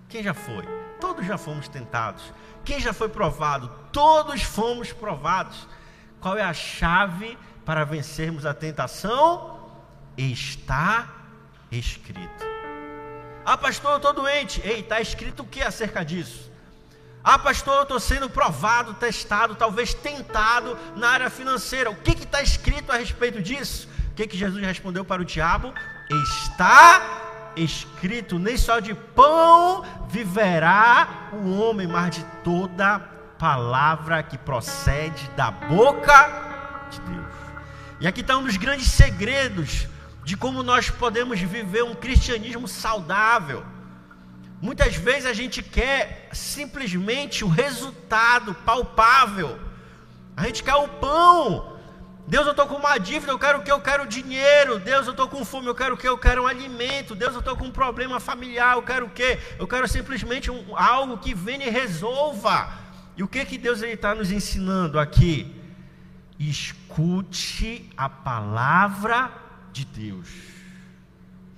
Quem 0.07 0.21
já 0.21 0.33
foi? 0.33 0.63
Todos 0.99 1.25
já 1.25 1.37
fomos 1.37 1.67
tentados. 1.67 2.31
Quem 2.63 2.79
já 2.79 2.93
foi 2.93 3.09
provado? 3.09 3.71
Todos 3.91 4.43
fomos 4.43 4.93
provados. 4.93 5.67
Qual 6.21 6.37
é 6.37 6.43
a 6.43 6.53
chave 6.53 7.37
para 7.65 7.83
vencermos 7.83 8.45
a 8.45 8.53
tentação? 8.53 9.59
Está 10.15 11.09
escrito. 11.71 12.45
Ah, 13.43 13.57
pastor, 13.57 13.91
eu 13.91 13.97
estou 13.97 14.13
doente. 14.13 14.61
Ei, 14.63 14.81
está 14.81 15.01
escrito 15.01 15.41
o 15.41 15.45
que 15.45 15.63
acerca 15.63 16.05
disso? 16.05 16.51
Ah, 17.23 17.39
pastor, 17.39 17.75
eu 17.75 17.83
estou 17.83 17.99
sendo 17.99 18.29
provado, 18.29 18.93
testado, 18.93 19.55
talvez 19.55 19.95
tentado 19.95 20.77
na 20.95 21.09
área 21.09 21.29
financeira. 21.29 21.89
O 21.89 21.95
que 21.95 22.11
está 22.11 22.41
escrito 22.41 22.91
a 22.91 22.97
respeito 22.97 23.41
disso? 23.41 23.89
O 24.11 24.13
que, 24.13 24.27
que 24.27 24.37
Jesus 24.37 24.63
respondeu 24.63 25.03
para 25.03 25.23
o 25.23 25.25
diabo? 25.25 25.73
Está 26.09 27.51
escrito: 27.55 28.37
nem 28.37 28.57
só 28.57 28.79
de 28.79 28.93
pão 28.93 29.83
viverá 30.07 31.29
o 31.33 31.59
homem, 31.59 31.87
mas 31.87 32.15
de 32.15 32.23
toda 32.43 32.99
palavra 33.41 34.21
que 34.21 34.37
procede 34.37 35.27
da 35.35 35.49
boca 35.49 36.87
de 36.91 37.01
Deus. 37.01 37.33
E 37.99 38.05
aqui 38.05 38.21
está 38.21 38.37
um 38.37 38.43
dos 38.43 38.55
grandes 38.55 38.91
segredos 38.91 39.87
de 40.23 40.37
como 40.37 40.61
nós 40.61 40.91
podemos 40.91 41.39
viver 41.39 41.83
um 41.83 41.95
cristianismo 41.95 42.67
saudável. 42.67 43.65
Muitas 44.61 44.95
vezes 44.95 45.25
a 45.25 45.33
gente 45.33 45.63
quer 45.63 46.29
simplesmente 46.31 47.43
o 47.43 47.47
resultado 47.47 48.53
palpável. 48.53 49.59
A 50.37 50.43
gente 50.43 50.61
quer 50.61 50.75
o 50.75 50.87
pão, 50.87 51.79
Deus, 52.27 52.45
eu 52.45 52.51
estou 52.51 52.67
com 52.67 52.75
uma 52.75 52.99
dívida, 52.99 53.31
eu 53.31 53.39
quero 53.39 53.57
o 53.57 53.63
que? 53.63 53.71
Eu 53.71 53.81
quero 53.81 54.05
dinheiro. 54.05 54.77
Deus, 54.77 55.07
eu 55.07 55.13
estou 55.13 55.27
com 55.27 55.43
fome, 55.43 55.65
eu 55.65 55.73
quero 55.73 55.95
o 55.95 55.97
que? 55.97 56.07
Eu 56.07 56.17
quero 56.17 56.43
um 56.43 56.47
alimento. 56.47 57.15
Deus, 57.15 57.33
eu 57.33 57.39
estou 57.39 57.57
com 57.57 57.65
um 57.65 57.71
problema 57.71 58.19
familiar, 58.19 58.75
eu 58.75 58.83
quero 58.83 59.07
o 59.07 59.09
que? 59.09 59.39
Eu 59.57 59.67
quero 59.67 59.87
simplesmente 59.87 60.51
um, 60.51 60.77
algo 60.77 61.17
que 61.17 61.33
venha 61.33 61.65
e 61.65 61.71
resolva. 61.71 62.90
E 63.15 63.23
o 63.23 63.27
que 63.27 63.43
que 63.45 63.57
Deus 63.57 63.81
está 63.81 64.15
nos 64.15 64.31
ensinando 64.31 64.99
aqui? 64.99 65.53
Escute 66.39 67.89
a 67.95 68.09
palavra 68.09 69.31
de 69.71 69.85
Deus. 69.85 70.29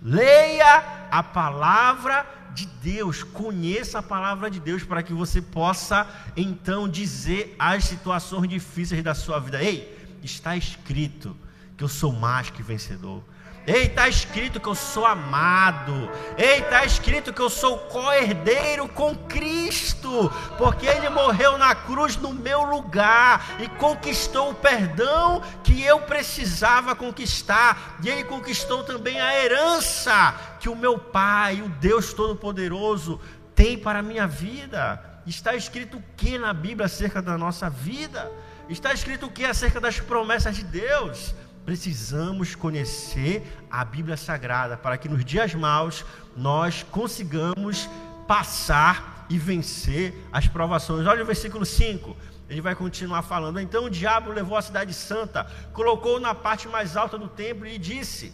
Leia 0.01 1.07
a 1.09 1.23
palavra 1.23 2.25
de 2.53 2.65
Deus, 2.65 3.23
conheça 3.23 3.99
a 3.99 4.03
palavra 4.03 4.49
de 4.49 4.59
Deus 4.59 4.83
para 4.83 5.01
que 5.01 5.13
você 5.13 5.41
possa 5.41 6.07
então 6.35 6.87
dizer 6.87 7.55
as 7.57 7.85
situações 7.85 8.49
difíceis 8.49 9.03
da 9.03 9.15
sua 9.15 9.39
vida. 9.39 9.63
Ei, 9.63 10.17
está 10.21 10.55
escrito 10.55 11.35
que 11.77 11.83
eu 11.83 11.87
sou 11.87 12.11
mais 12.11 12.49
que 12.49 12.61
vencedor. 12.61 13.23
Ei, 13.65 13.83
está 13.83 14.09
escrito 14.09 14.59
que 14.59 14.67
eu 14.67 14.75
sou 14.75 15.05
amado. 15.05 16.11
Ei, 16.37 16.59
está 16.59 16.83
escrito 16.83 17.31
que 17.31 17.41
eu 17.41 17.49
sou 17.49 17.77
co-herdeiro 17.77 18.89
com 18.89 19.15
Cristo, 19.15 20.29
porque 20.57 20.85
Ele 20.85 21.09
morreu 21.09 21.57
na 21.57 21.73
cruz 21.73 22.17
no 22.17 22.33
meu 22.33 22.63
lugar 22.63 23.55
e 23.59 23.69
conquistou 23.69 24.51
o 24.51 24.55
perdão 24.55 25.41
que 25.63 25.81
eu 25.81 26.01
precisava 26.01 26.93
conquistar. 26.93 27.97
E 28.03 28.09
Ele 28.09 28.25
conquistou 28.25 28.83
também 28.83 29.21
a 29.21 29.41
herança 29.41 30.35
que 30.59 30.67
o 30.67 30.75
meu 30.75 30.97
Pai, 30.97 31.61
o 31.61 31.69
Deus 31.69 32.13
Todo-Poderoso, 32.13 33.21
tem 33.55 33.77
para 33.77 33.99
a 33.99 34.03
minha 34.03 34.27
vida. 34.27 35.21
Está 35.25 35.55
escrito 35.55 35.97
o 35.97 36.03
que 36.17 36.37
na 36.37 36.53
Bíblia 36.53 36.87
acerca 36.87 37.21
da 37.21 37.37
nossa 37.37 37.69
vida? 37.69 38.29
Está 38.67 38.93
escrito 38.93 39.27
o 39.27 39.31
que 39.31 39.45
acerca 39.45 39.79
das 39.79 40.01
promessas 40.01 40.55
de 40.57 40.63
Deus? 40.65 41.33
Precisamos 41.65 42.55
conhecer 42.55 43.41
a 43.71 43.85
Bíblia 43.85 44.17
Sagrada 44.17 44.75
para 44.75 44.97
que 44.97 45.07
nos 45.07 45.23
dias 45.23 45.55
maus 45.55 46.05
nós 46.35 46.83
consigamos 46.91 47.89
passar 48.27 49.25
e 49.29 49.37
vencer 49.37 50.13
as 50.31 50.47
provações. 50.47 51.07
Olha 51.07 51.23
o 51.23 51.25
versículo 51.25 51.65
5. 51.65 52.15
Ele 52.49 52.59
vai 52.61 52.75
continuar 52.75 53.21
falando. 53.21 53.59
Então 53.59 53.85
o 53.85 53.89
diabo 53.89 54.31
levou 54.31 54.57
a 54.57 54.61
cidade 54.61 54.93
santa, 54.93 55.49
colocou 55.71 56.19
na 56.19 56.35
parte 56.35 56.67
mais 56.67 56.97
alta 56.97 57.17
do 57.17 57.29
templo 57.29 57.65
e 57.65 57.77
disse: 57.77 58.33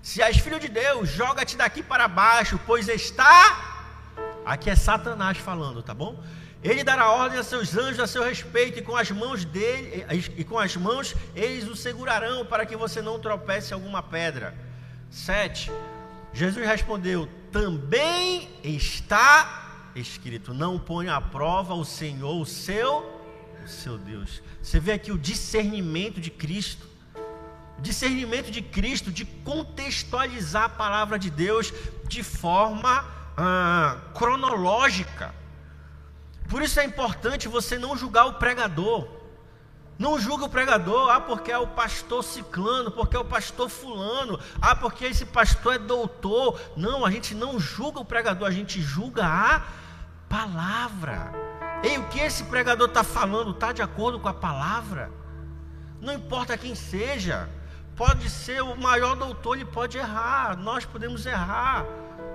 Se 0.00 0.22
és 0.22 0.36
filho 0.38 0.60
de 0.60 0.68
Deus, 0.68 1.08
joga-te 1.08 1.56
daqui 1.56 1.82
para 1.82 2.06
baixo, 2.06 2.60
pois 2.64 2.88
está. 2.88 3.74
Aqui 4.44 4.70
é 4.70 4.76
Satanás 4.76 5.38
falando, 5.38 5.82
tá 5.82 5.92
bom? 5.92 6.22
Ele 6.66 6.82
dará 6.82 7.12
ordem 7.12 7.38
a 7.38 7.44
seus 7.44 7.76
anjos 7.76 8.00
a 8.00 8.08
seu 8.08 8.24
respeito, 8.24 8.80
e 8.80 8.82
com 8.82 8.96
as 8.96 9.08
mãos 9.12 9.44
dele, 9.44 10.04
e 10.36 10.42
com 10.42 10.58
as 10.58 10.76
mãos 10.76 11.14
eles 11.34 11.68
o 11.68 11.76
segurarão, 11.76 12.44
para 12.44 12.66
que 12.66 12.76
você 12.76 13.00
não 13.00 13.20
tropece 13.20 13.72
alguma 13.72 14.02
pedra. 14.02 14.52
7. 15.08 15.70
Jesus 16.32 16.66
respondeu: 16.66 17.28
Também 17.52 18.50
está 18.64 19.92
escrito: 19.94 20.52
Não 20.52 20.76
ponha 20.76 21.14
à 21.14 21.20
prova 21.20 21.72
o 21.74 21.84
Senhor, 21.84 22.40
o 22.40 22.44
seu, 22.44 23.22
o 23.64 23.68
seu 23.68 23.96
Deus. 23.96 24.42
Você 24.60 24.80
vê 24.80 24.92
aqui 24.92 25.12
o 25.12 25.18
discernimento 25.18 26.20
de 26.20 26.30
Cristo. 26.30 26.84
discernimento 27.78 28.50
de 28.50 28.60
Cristo 28.60 29.12
de 29.12 29.24
contextualizar 29.24 30.64
a 30.64 30.68
palavra 30.68 31.16
de 31.16 31.30
Deus 31.30 31.72
de 32.08 32.24
forma 32.24 33.04
ah, 33.36 33.98
cronológica. 34.14 35.45
Por 36.48 36.62
isso 36.62 36.78
é 36.80 36.84
importante 36.84 37.48
você 37.48 37.78
não 37.78 37.96
julgar 37.96 38.26
o 38.26 38.34
pregador. 38.34 39.08
Não 39.98 40.18
julga 40.18 40.44
o 40.44 40.48
pregador, 40.48 41.10
ah, 41.10 41.20
porque 41.20 41.50
é 41.50 41.56
o 41.56 41.66
pastor 41.66 42.22
ciclano, 42.22 42.90
porque 42.90 43.16
é 43.16 43.18
o 43.18 43.24
pastor 43.24 43.70
fulano, 43.70 44.38
ah, 44.60 44.76
porque 44.76 45.06
esse 45.06 45.24
pastor 45.24 45.76
é 45.76 45.78
doutor. 45.78 46.60
Não, 46.76 47.04
a 47.04 47.10
gente 47.10 47.34
não 47.34 47.58
julga 47.58 48.00
o 48.00 48.04
pregador, 48.04 48.46
a 48.46 48.50
gente 48.50 48.80
julga 48.82 49.24
a 49.24 49.62
palavra. 50.28 51.32
Ei, 51.82 51.96
o 51.96 52.08
que 52.08 52.20
esse 52.20 52.44
pregador 52.44 52.88
está 52.88 53.02
falando 53.02 53.52
está 53.52 53.72
de 53.72 53.80
acordo 53.80 54.20
com 54.20 54.28
a 54.28 54.34
palavra? 54.34 55.10
Não 55.98 56.12
importa 56.12 56.58
quem 56.58 56.74
seja, 56.74 57.48
pode 57.96 58.28
ser 58.28 58.62
o 58.62 58.76
maior 58.76 59.16
doutor, 59.16 59.56
ele 59.56 59.64
pode 59.64 59.96
errar, 59.96 60.58
nós 60.58 60.84
podemos 60.84 61.24
errar. 61.24 61.86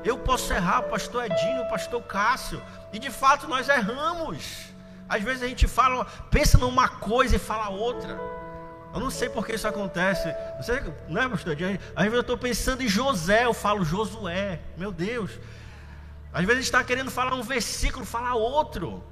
Eu 0.04 0.18
posso 0.18 0.52
errar, 0.54 0.84
pastor 0.84 1.26
Edinho, 1.26 1.70
pastor 1.70 2.02
Cássio, 2.04 2.62
e 2.92 3.00
de 3.00 3.12
fato 3.12 3.48
nós 3.48 3.70
erramos. 3.70 4.72
Às 5.08 5.22
vezes 5.22 5.44
a 5.44 5.48
gente 5.48 5.68
fala, 5.68 6.06
pensa 6.30 6.58
numa 6.58 6.88
coisa 6.88 7.36
e 7.36 7.40
fala 7.40 7.70
outra. 7.70 8.20
Eu 8.94 9.00
não 9.00 9.10
sei 9.10 9.30
por 9.30 9.46
que 9.46 9.54
isso 9.54 9.68
acontece. 9.68 10.34
Não 10.56 10.64
sei, 10.64 10.82
não 11.08 11.22
é, 11.22 11.30
pastor? 11.30 11.54
Às 11.54 12.04
vezes 12.04 12.14
eu 12.14 12.22
estou 12.22 12.38
pensando 12.38 12.82
em 12.82 12.88
José, 12.88 13.46
eu 13.46 13.54
falo 13.54 13.86
Josué. 13.86 14.60
Meu 14.76 14.92
Deus. 14.92 15.32
Às 16.34 16.42
vezes 16.42 16.52
a 16.52 16.56
gente 16.56 16.64
está 16.66 16.84
querendo 16.84 17.12
falar 17.12 17.34
um 17.34 17.44
versículo, 17.44 18.06
falar 18.06 18.36
outro. 18.36 19.04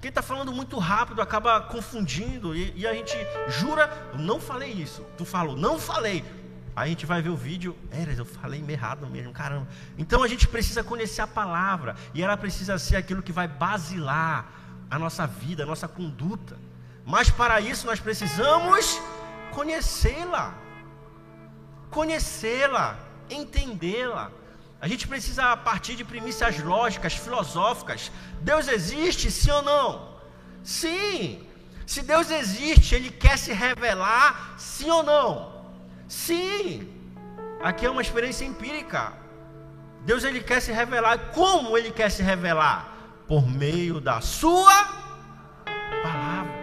Quem 0.00 0.10
está 0.10 0.20
falando 0.20 0.52
muito 0.52 0.78
rápido 0.78 1.22
acaba 1.22 1.60
confundindo. 1.62 2.54
E, 2.54 2.74
e, 2.76 2.86
a 2.86 2.92
gente 2.92 3.16
jura, 3.48 3.90
não 4.14 4.38
falei 4.38 4.70
isso. 4.70 5.02
Tu 5.16 5.24
falou, 5.24 5.56
não 5.56 5.78
falei. 5.78 6.22
A 6.76 6.88
gente 6.88 7.06
vai 7.06 7.22
ver 7.22 7.28
o 7.28 7.36
vídeo, 7.36 7.76
Eras, 7.90 8.18
eu 8.18 8.24
falei 8.24 8.64
errado 8.68 9.06
mesmo, 9.06 9.32
caramba. 9.32 9.68
Então 9.96 10.24
a 10.24 10.28
gente 10.28 10.48
precisa 10.48 10.82
conhecer 10.82 11.22
a 11.22 11.26
palavra, 11.26 11.94
e 12.12 12.22
ela 12.22 12.36
precisa 12.36 12.78
ser 12.78 12.96
aquilo 12.96 13.22
que 13.22 13.30
vai 13.30 13.46
basilar 13.46 14.50
a 14.90 14.98
nossa 14.98 15.26
vida, 15.26 15.62
a 15.62 15.66
nossa 15.66 15.86
conduta. 15.86 16.56
Mas 17.06 17.30
para 17.30 17.60
isso 17.60 17.86
nós 17.86 18.00
precisamos 18.00 19.00
conhecê-la, 19.52 20.54
conhecê-la, 21.90 22.98
entendê-la. 23.30 24.32
A 24.80 24.88
gente 24.88 25.06
precisa 25.06 25.56
partir 25.56 25.94
de 25.94 26.04
premissas 26.04 26.58
lógicas, 26.58 27.14
filosóficas. 27.14 28.10
Deus 28.40 28.66
existe, 28.66 29.30
sim 29.30 29.50
ou 29.52 29.62
não? 29.62 30.18
Sim. 30.64 31.46
Se 31.86 32.02
Deus 32.02 32.30
existe, 32.30 32.96
Ele 32.96 33.10
quer 33.10 33.38
se 33.38 33.52
revelar, 33.52 34.54
sim 34.58 34.90
ou 34.90 35.04
não? 35.04 35.53
Sim. 36.14 36.88
Aqui 37.60 37.84
é 37.84 37.90
uma 37.90 38.00
experiência 38.00 38.44
empírica. 38.44 39.12
Deus 40.06 40.22
ele 40.22 40.40
quer 40.40 40.60
se 40.60 40.70
revelar. 40.70 41.18
Como 41.32 41.76
Ele 41.76 41.90
quer 41.90 42.10
se 42.10 42.22
revelar? 42.22 42.78
Por 43.26 43.46
meio 43.48 44.00
da 44.00 44.20
Sua 44.20 44.76
palavra. 46.02 46.54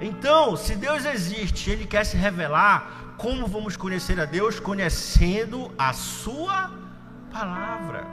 Então, 0.00 0.56
se 0.56 0.74
Deus 0.76 1.04
existe, 1.04 1.70
Ele 1.70 1.86
quer 1.86 2.04
se 2.04 2.16
revelar. 2.16 3.14
Como 3.18 3.46
vamos 3.46 3.76
conhecer 3.76 4.18
a 4.18 4.24
Deus? 4.24 4.58
Conhecendo 4.58 5.70
a 5.76 5.92
Sua 5.92 6.70
palavra. 7.30 8.06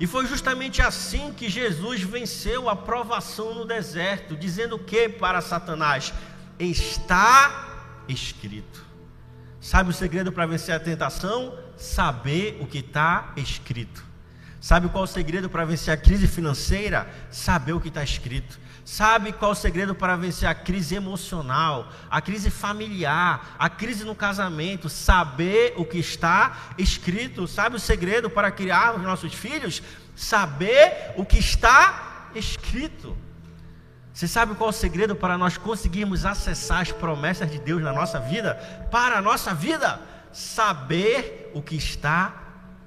E 0.00 0.06
foi 0.06 0.26
justamente 0.26 0.82
assim 0.82 1.32
que 1.32 1.48
Jesus 1.48 2.02
venceu 2.02 2.68
a 2.68 2.74
provação 2.74 3.54
no 3.54 3.64
deserto, 3.64 4.36
dizendo 4.36 4.78
que 4.78 5.08
para 5.08 5.40
Satanás 5.40 6.12
está 6.58 7.75
escrito. 8.08 8.84
Sabe 9.60 9.90
o 9.90 9.92
segredo 9.92 10.30
para 10.30 10.46
vencer 10.46 10.74
a 10.74 10.80
tentação? 10.80 11.58
Saber 11.76 12.58
o 12.60 12.66
que 12.66 12.78
está 12.78 13.32
escrito. 13.36 14.04
Sabe 14.60 14.88
qual 14.88 15.04
o 15.04 15.06
segredo 15.06 15.48
para 15.48 15.64
vencer 15.64 15.92
a 15.92 15.96
crise 15.96 16.26
financeira? 16.26 17.08
Saber 17.30 17.72
o 17.72 17.80
que 17.80 17.88
está 17.88 18.02
escrito. 18.02 18.58
Sabe 18.84 19.32
qual 19.32 19.50
o 19.50 19.54
segredo 19.54 19.96
para 19.96 20.14
vencer 20.14 20.48
a 20.48 20.54
crise 20.54 20.94
emocional, 20.94 21.90
a 22.08 22.20
crise 22.20 22.50
familiar, 22.50 23.56
a 23.58 23.68
crise 23.68 24.04
no 24.04 24.14
casamento? 24.14 24.88
Saber 24.88 25.74
o 25.76 25.84
que 25.84 25.98
está 25.98 26.74
escrito. 26.78 27.48
Sabe 27.48 27.76
o 27.76 27.80
segredo 27.80 28.30
para 28.30 28.50
criar 28.50 28.94
os 28.94 29.02
nossos 29.02 29.34
filhos? 29.34 29.82
Saber 30.14 31.12
o 31.16 31.24
que 31.24 31.38
está 31.38 32.30
escrito. 32.34 33.16
Você 34.16 34.26
sabe 34.26 34.54
qual 34.54 34.70
é 34.70 34.72
o 34.72 34.72
segredo 34.72 35.14
para 35.14 35.36
nós 35.36 35.58
conseguirmos 35.58 36.24
acessar 36.24 36.80
as 36.80 36.90
promessas 36.90 37.50
de 37.50 37.58
Deus 37.58 37.82
na 37.82 37.92
nossa 37.92 38.18
vida? 38.18 38.54
Para 38.90 39.18
a 39.18 39.20
nossa 39.20 39.52
vida? 39.52 40.00
Saber 40.32 41.50
o 41.52 41.60
que 41.60 41.76
está 41.76 42.34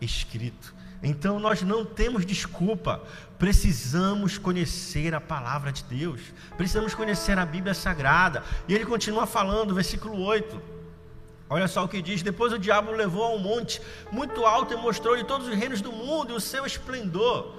escrito. 0.01 0.73
Então 1.03 1.39
nós 1.39 1.61
não 1.61 1.85
temos 1.85 2.25
desculpa, 2.25 3.03
precisamos 3.37 4.39
conhecer 4.39 5.13
a 5.13 5.21
palavra 5.21 5.71
de 5.71 5.83
Deus, 5.83 6.19
precisamos 6.57 6.95
conhecer 6.95 7.37
a 7.37 7.45
Bíblia 7.45 7.75
Sagrada. 7.75 8.43
E 8.67 8.73
ele 8.73 8.87
continua 8.87 9.27
falando, 9.27 9.75
versículo 9.75 10.19
8. 10.19 10.59
Olha 11.47 11.67
só 11.67 11.83
o 11.83 11.87
que 11.87 12.01
diz: 12.01 12.23
Depois 12.23 12.51
o 12.53 12.57
diabo 12.57 12.91
levou 12.91 13.23
a 13.23 13.35
um 13.35 13.39
monte 13.39 13.79
muito 14.11 14.47
alto 14.47 14.73
e 14.73 14.77
mostrou-lhe 14.77 15.23
todos 15.23 15.47
os 15.47 15.53
reinos 15.53 15.79
do 15.79 15.91
mundo 15.91 16.33
e 16.33 16.35
o 16.35 16.41
seu 16.41 16.65
esplendor. 16.65 17.58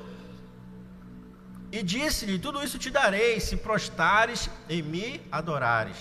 E 1.72 1.82
disse-lhe: 1.82 2.38
Tudo 2.38 2.62
isso 2.62 2.78
te 2.78 2.90
darei, 2.90 3.38
se 3.40 3.56
prostares 3.56 4.50
e 4.68 4.82
me 4.82 5.20
adorares. 5.30 5.96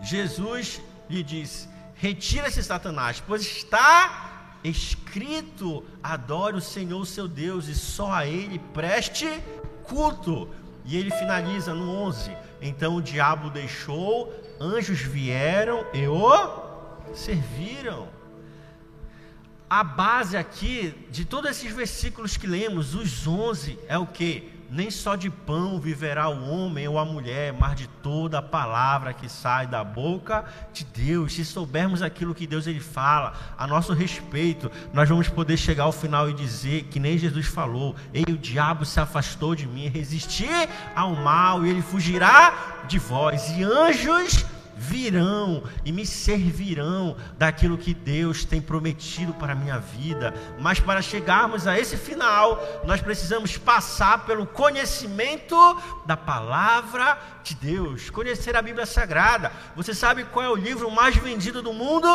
Jesus 0.00 0.80
lhe 1.08 1.22
disse: 1.22 1.68
Retira-se, 1.94 2.62
Satanás, 2.62 3.22
pois 3.26 3.42
está 3.42 4.58
escrito: 4.64 5.84
adore 6.02 6.56
o 6.56 6.60
Senhor 6.60 7.06
seu 7.06 7.26
Deus 7.26 7.68
e 7.68 7.74
só 7.74 8.12
a 8.12 8.26
Ele 8.26 8.58
preste 8.58 9.26
culto. 9.84 10.48
E 10.84 10.96
ele 10.96 11.10
finaliza 11.12 11.74
no 11.74 11.90
11: 11.90 12.36
Então 12.60 12.96
o 12.96 13.02
diabo 13.02 13.50
deixou, 13.50 14.32
anjos 14.60 15.00
vieram 15.00 15.86
e 15.92 16.06
o 16.06 17.14
serviram. 17.14 18.08
A 19.74 19.82
base 19.82 20.36
aqui 20.36 20.94
de 21.10 21.24
todos 21.24 21.50
esses 21.50 21.74
versículos 21.74 22.36
que 22.36 22.46
lemos, 22.46 22.94
os 22.94 23.26
11, 23.26 23.78
é 23.88 23.96
o 23.96 24.06
que? 24.06 24.52
nem 24.68 24.90
só 24.90 25.16
de 25.16 25.30
pão 25.30 25.78
viverá 25.78 26.28
o 26.28 26.48
homem 26.48 26.88
ou 26.88 26.98
a 26.98 27.04
mulher, 27.06 27.54
mas 27.54 27.76
de 27.76 27.86
toda 27.86 28.38
a 28.38 28.42
palavra 28.42 29.14
que 29.14 29.28
sai 29.28 29.66
da 29.66 29.82
boca 29.82 30.44
de 30.74 30.84
Deus. 30.84 31.34
Se 31.34 31.44
soubermos 31.44 32.02
aquilo 32.02 32.34
que 32.34 32.46
Deus 32.46 32.66
ele 32.66 32.80
fala 32.80 33.34
a 33.56 33.66
nosso 33.66 33.92
respeito, 33.92 34.70
nós 34.92 35.08
vamos 35.08 35.28
poder 35.28 35.56
chegar 35.56 35.84
ao 35.84 35.92
final 35.92 36.28
e 36.28 36.34
dizer 36.34 36.84
que 36.84 36.98
nem 37.00 37.18
Jesus 37.18 37.46
falou: 37.46 37.96
"Ei, 38.12 38.24
o 38.28 38.38
diabo 38.38 38.84
se 38.84 39.00
afastou 39.00 39.54
de 39.54 39.66
mim, 39.66 39.88
resistir 39.88 40.68
ao 40.94 41.14
mal 41.14 41.64
e 41.64 41.70
ele 41.70 41.82
fugirá 41.82 42.84
de 42.88 42.98
vós, 42.98 43.50
e 43.50 43.62
anjos 43.62 44.44
virão 44.82 45.62
e 45.84 45.92
me 45.92 46.04
servirão 46.04 47.16
daquilo 47.38 47.78
que 47.78 47.94
Deus 47.94 48.44
tem 48.44 48.60
prometido 48.60 49.32
para 49.34 49.52
a 49.52 49.56
minha 49.56 49.78
vida. 49.78 50.34
Mas 50.58 50.80
para 50.80 51.00
chegarmos 51.00 51.66
a 51.66 51.78
esse 51.78 51.96
final, 51.96 52.60
nós 52.84 53.00
precisamos 53.00 53.56
passar 53.56 54.26
pelo 54.26 54.44
conhecimento 54.44 55.56
da 56.04 56.16
palavra 56.16 57.16
de 57.44 57.54
Deus, 57.54 58.10
conhecer 58.10 58.56
a 58.56 58.62
Bíblia 58.62 58.84
Sagrada. 58.84 59.52
Você 59.76 59.94
sabe 59.94 60.24
qual 60.24 60.44
é 60.44 60.48
o 60.48 60.56
livro 60.56 60.90
mais 60.90 61.16
vendido 61.16 61.62
do 61.62 61.72
mundo? 61.72 62.08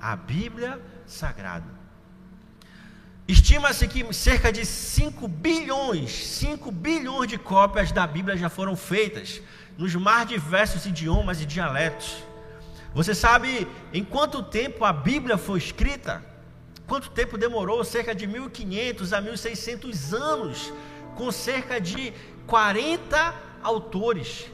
A 0.00 0.14
Bíblia 0.14 0.80
Sagrada. 1.04 1.77
Estima-se 3.28 3.86
que 3.86 4.10
cerca 4.14 4.50
de 4.50 4.64
5 4.64 5.28
bilhões, 5.28 6.10
5 6.10 6.72
bilhões 6.72 7.28
de 7.28 7.36
cópias 7.36 7.92
da 7.92 8.06
Bíblia 8.06 8.38
já 8.38 8.48
foram 8.48 8.74
feitas 8.74 9.42
nos 9.76 9.94
mais 9.94 10.26
diversos 10.26 10.86
idiomas 10.86 11.38
e 11.42 11.44
dialetos. 11.44 12.24
Você 12.94 13.14
sabe 13.14 13.68
em 13.92 14.02
quanto 14.02 14.42
tempo 14.42 14.82
a 14.82 14.94
Bíblia 14.94 15.36
foi 15.36 15.58
escrita? 15.58 16.24
Quanto 16.86 17.10
tempo 17.10 17.36
demorou? 17.36 17.84
Cerca 17.84 18.14
de 18.14 18.26
1500 18.26 19.12
a 19.12 19.20
1600 19.20 20.14
anos, 20.14 20.72
com 21.14 21.30
cerca 21.30 21.78
de 21.78 22.14
40 22.46 23.34
autores. 23.62 24.46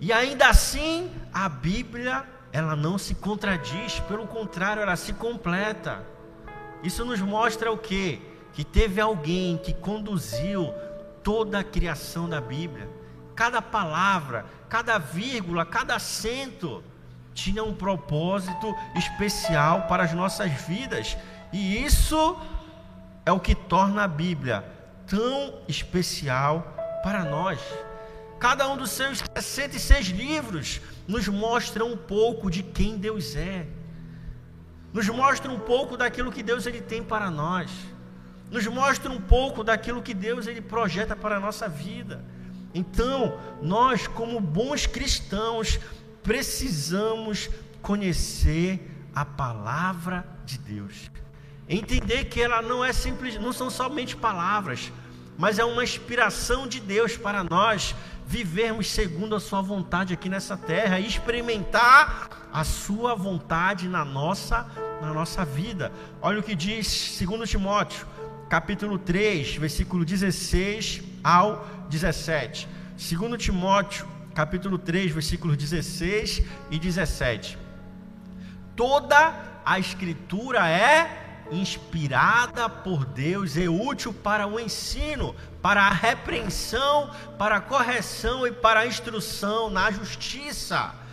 E 0.00 0.10
ainda 0.10 0.48
assim, 0.48 1.12
a 1.34 1.50
Bíblia, 1.50 2.24
ela 2.50 2.74
não 2.74 2.96
se 2.96 3.14
contradiz, 3.14 4.00
pelo 4.00 4.26
contrário, 4.26 4.80
ela 4.80 4.96
se 4.96 5.12
completa. 5.12 6.13
Isso 6.84 7.04
nos 7.04 7.20
mostra 7.20 7.72
o 7.72 7.78
quê? 7.78 8.20
Que 8.52 8.62
teve 8.62 9.00
alguém 9.00 9.58
que 9.58 9.74
conduziu 9.74 10.72
toda 11.22 11.58
a 11.58 11.64
criação 11.64 12.28
da 12.28 12.40
Bíblia 12.40 12.88
cada 13.34 13.60
palavra, 13.60 14.46
cada 14.68 14.98
vírgula, 14.98 15.66
cada 15.66 15.96
acento 15.96 16.82
tinha 17.34 17.64
um 17.64 17.74
propósito 17.74 18.74
especial 18.94 19.82
para 19.82 20.04
as 20.04 20.12
nossas 20.12 20.50
vidas, 20.52 21.16
e 21.52 21.84
isso 21.84 22.38
é 23.26 23.32
o 23.32 23.40
que 23.40 23.54
torna 23.54 24.04
a 24.04 24.08
Bíblia 24.08 24.64
tão 25.06 25.54
especial 25.66 26.74
para 27.02 27.24
nós. 27.24 27.60
Cada 28.38 28.68
um 28.68 28.76
dos 28.76 28.90
seus 28.90 29.22
66 29.34 30.08
livros 30.08 30.80
nos 31.08 31.26
mostra 31.28 31.84
um 31.84 31.96
pouco 31.96 32.50
de 32.50 32.62
quem 32.62 32.96
Deus 32.96 33.34
é. 33.34 33.66
Nos 34.94 35.08
mostra 35.08 35.50
um 35.50 35.58
pouco 35.58 35.96
daquilo 35.96 36.30
que 36.30 36.40
Deus 36.40 36.66
ele 36.66 36.80
tem 36.80 37.02
para 37.02 37.28
nós. 37.28 37.68
Nos 38.48 38.64
mostra 38.68 39.10
um 39.10 39.20
pouco 39.20 39.64
daquilo 39.64 40.00
que 40.00 40.14
Deus 40.14 40.46
ele 40.46 40.60
projeta 40.60 41.16
para 41.16 41.36
a 41.36 41.40
nossa 41.40 41.68
vida. 41.68 42.24
Então, 42.72 43.36
nós, 43.60 44.06
como 44.06 44.38
bons 44.38 44.86
cristãos, 44.86 45.80
precisamos 46.22 47.50
conhecer 47.82 48.88
a 49.12 49.24
palavra 49.24 50.24
de 50.44 50.58
Deus. 50.58 51.10
Entender 51.68 52.26
que 52.26 52.40
ela 52.40 52.62
não 52.62 52.84
é 52.84 52.92
simples, 52.92 53.36
não 53.36 53.52
são 53.52 53.68
somente 53.70 54.14
palavras, 54.14 54.92
mas 55.36 55.58
é 55.58 55.64
uma 55.64 55.82
inspiração 55.82 56.68
de 56.68 56.78
Deus 56.78 57.16
para 57.16 57.42
nós 57.42 57.96
vivermos 58.26 58.90
segundo 58.90 59.34
a 59.34 59.40
sua 59.40 59.60
vontade 59.60 60.14
aqui 60.14 60.28
nessa 60.28 60.56
terra 60.56 60.98
e 60.98 61.06
experimentar 61.06 62.28
a 62.52 62.64
sua 62.64 63.14
vontade 63.14 63.88
na 63.88 64.04
nossa 64.04 64.66
na 65.00 65.12
nossa 65.12 65.44
vida. 65.44 65.92
Olha 66.22 66.40
o 66.40 66.42
que 66.42 66.54
diz 66.54 67.20
2 67.20 67.48
Timóteo, 67.48 68.06
capítulo 68.48 68.98
3, 68.98 69.56
versículo 69.56 70.04
16 70.04 71.02
ao 71.22 71.66
17. 71.90 72.68
Segundo 72.96 73.36
Timóteo, 73.36 74.06
capítulo 74.34 74.78
3, 74.78 75.12
versículos 75.12 75.56
16 75.56 76.42
e 76.70 76.78
17. 76.78 77.58
Toda 78.74 79.34
a 79.64 79.78
escritura 79.78 80.68
é 80.68 81.23
inspirada 81.50 82.68
por 82.68 83.04
Deus 83.04 83.56
e 83.56 83.68
útil 83.68 84.12
para 84.12 84.46
o 84.46 84.58
ensino, 84.58 85.34
para 85.62 85.82
a 85.82 85.90
repreensão, 85.90 87.10
para 87.38 87.56
a 87.56 87.60
correção 87.60 88.46
e 88.46 88.52
para 88.52 88.80
a 88.80 88.86
instrução 88.86 89.70
na 89.70 89.90
justiça 89.90 91.04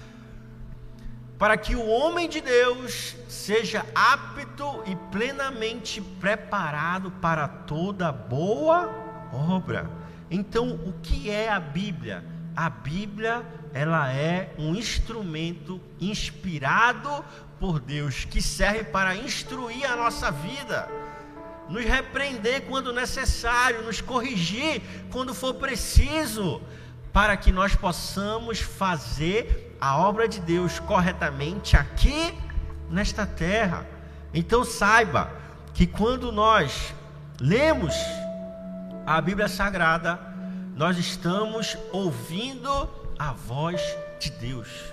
para 1.41 1.57
que 1.57 1.75
o 1.75 1.87
homem 1.87 2.29
de 2.29 2.39
Deus 2.39 3.15
seja 3.27 3.83
apto 3.95 4.83
e 4.85 4.95
plenamente 5.11 5.99
preparado 5.99 7.09
para 7.13 7.47
toda 7.47 8.11
boa 8.11 8.87
obra. 9.33 9.89
Então, 10.29 10.75
o 10.85 10.93
que 11.01 11.31
é 11.31 11.49
a 11.49 11.59
Bíblia? 11.59 12.23
A 12.55 12.69
Bíblia, 12.69 13.43
ela 13.73 14.13
é 14.13 14.53
um 14.55 14.75
instrumento 14.75 15.81
inspirado 15.99 17.25
por 17.61 17.79
Deus 17.79 18.25
que 18.25 18.41
serve 18.41 18.85
para 18.85 19.15
instruir 19.15 19.85
a 19.85 19.95
nossa 19.95 20.31
vida, 20.31 20.89
nos 21.69 21.85
repreender 21.85 22.61
quando 22.61 22.91
necessário, 22.91 23.83
nos 23.83 24.01
corrigir 24.01 24.81
quando 25.11 25.31
for 25.35 25.53
preciso, 25.53 26.59
para 27.13 27.37
que 27.37 27.51
nós 27.51 27.75
possamos 27.75 28.59
fazer 28.59 29.77
a 29.79 29.95
obra 29.95 30.27
de 30.27 30.39
Deus 30.39 30.79
corretamente 30.79 31.77
aqui 31.77 32.35
nesta 32.89 33.27
terra. 33.27 33.85
Então 34.33 34.65
saiba 34.65 35.31
que 35.71 35.85
quando 35.85 36.31
nós 36.31 36.95
lemos 37.39 37.93
a 39.05 39.21
Bíblia 39.21 39.47
Sagrada, 39.47 40.19
nós 40.75 40.97
estamos 40.97 41.77
ouvindo 41.91 42.89
a 43.19 43.33
voz 43.33 43.79
de 44.19 44.31
Deus. 44.31 44.90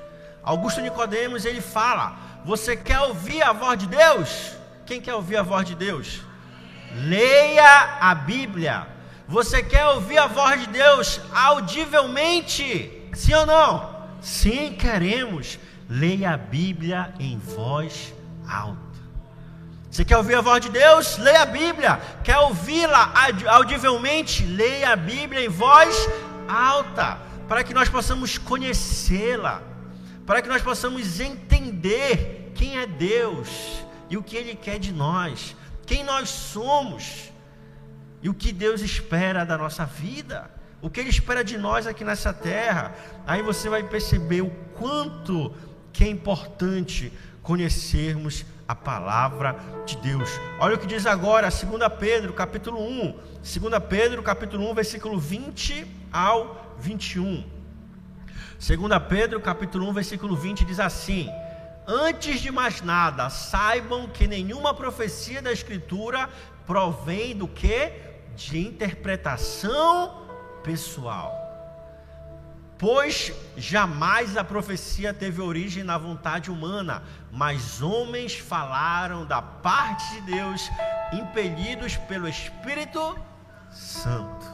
Augusto 0.49 0.81
Nicodemos 0.81 1.45
ele 1.45 1.61
fala: 1.61 2.17
Você 2.43 2.75
quer 2.75 3.01
ouvir 3.01 3.43
a 3.43 3.53
voz 3.53 3.79
de 3.79 3.87
Deus? 3.87 4.57
Quem 4.87 4.99
quer 4.99 5.15
ouvir 5.15 5.37
a 5.37 5.43
voz 5.43 5.67
de 5.67 5.75
Deus? 5.75 6.23
Leia 6.95 7.99
a 8.01 8.15
Bíblia. 8.15 8.87
Você 9.27 9.63
quer 9.63 9.85
ouvir 9.89 10.17
a 10.17 10.27
voz 10.27 10.63
de 10.63 10.69
Deus 10.69 11.21
audivelmente? 11.35 13.11
Sim 13.13 13.35
ou 13.35 13.45
não? 13.45 13.95
Sim, 14.23 14.73
queremos. 14.73 15.59
Leia 15.87 16.31
a 16.33 16.39
Bíblia 16.39 17.13
em 17.21 17.37
voz 17.39 18.15
alta. 18.49 18.79
Você 19.91 20.03
quer 20.03 20.17
ouvir 20.17 20.37
a 20.37 20.41
voz 20.41 20.63
de 20.63 20.71
Deus? 20.71 21.19
Leia 21.19 21.43
a 21.43 21.47
Bíblia. 21.61 22.01
Quer 22.25 22.39
ouvi-la 22.39 23.13
audivelmente? 23.49 24.47
Leia 24.47 24.95
a 24.95 24.97
Bíblia 24.97 25.45
em 25.45 25.49
voz 25.51 26.09
alta, 26.49 27.19
para 27.47 27.63
que 27.63 27.75
nós 27.75 27.91
possamos 27.91 28.39
conhecê-la, 28.39 29.61
para 30.29 30.43
que 30.43 30.49
nós 30.49 30.61
possamos 30.61 31.19
entender 31.19 32.53
quem 32.55 32.79
é 32.79 32.87
Deus 32.87 33.83
e 34.11 34.17
o 34.19 34.23
que 34.23 34.37
Ele 34.37 34.55
quer 34.55 34.79
de 34.79 34.93
nós, 34.93 35.57
quem 35.87 36.05
nós 36.05 36.29
somos 36.29 37.33
e 38.23 38.29
o 38.29 38.35
que 38.35 38.53
Deus 38.53 38.83
espera 38.83 39.45
da 39.45 39.57
nossa 39.57 39.87
vida 39.87 40.59
o 40.81 40.89
que 40.89 41.01
Ele 41.01 41.11
espera 41.11 41.43
de 41.43 41.59
nós 41.59 41.87
aqui 41.87 42.05
nessa 42.05 42.33
terra. 42.33 42.95
Aí 43.27 43.43
você 43.43 43.69
vai 43.69 43.83
perceber 43.83 44.43
o 44.43 44.51
quanto 44.77 45.53
que 45.93 46.05
é 46.05 46.09
importante 46.09 47.13
conhecermos 47.43 48.45
a 48.67 48.75
palavra 48.75 49.57
de 49.87 49.97
Deus. 49.97 50.31
Olha 50.61 50.77
o 50.77 50.79
que 50.79 50.87
diz 50.87 51.07
agora, 51.07 51.49
2 51.49 51.65
Pedro, 51.99 52.33
capítulo 52.33 52.81
1. 52.81 53.13
2 53.13 53.83
Pedro, 53.89 54.23
capítulo 54.23 54.71
1, 54.71 54.75
versículo 54.75 55.19
20 55.19 55.87
ao 56.13 56.77
21. 56.79 57.58
2 58.59 58.79
Pedro, 59.09 59.41
capítulo 59.41 59.89
1, 59.89 59.93
versículo 59.93 60.35
20 60.35 60.65
diz 60.65 60.81
assim: 60.81 61.31
Antes 61.87 62.41
de 62.41 62.51
mais 62.51 62.83
nada, 62.83 63.31
saibam 63.31 64.09
que 64.09 64.27
nenhuma 64.27 64.75
profecia 64.75 65.41
da 65.41 65.53
Escritura 65.53 66.29
provém 66.67 67.37
do 67.37 67.47
que? 67.47 67.93
De 68.35 68.59
interpretação 68.59 70.27
pessoal. 70.65 71.33
Pois 72.77 73.33
jamais 73.57 74.37
a 74.37 74.43
profecia 74.43 75.15
teve 75.15 75.41
origem 75.41 75.85
na 75.85 75.97
vontade 75.97 76.51
humana, 76.51 77.03
mas 77.31 77.81
homens 77.81 78.35
falaram 78.35 79.25
da 79.25 79.41
parte 79.41 80.15
de 80.15 80.33
Deus, 80.33 80.69
impelidos 81.13 81.97
pelo 81.97 82.29
Espírito 82.29 83.17
Santo. 83.71 84.47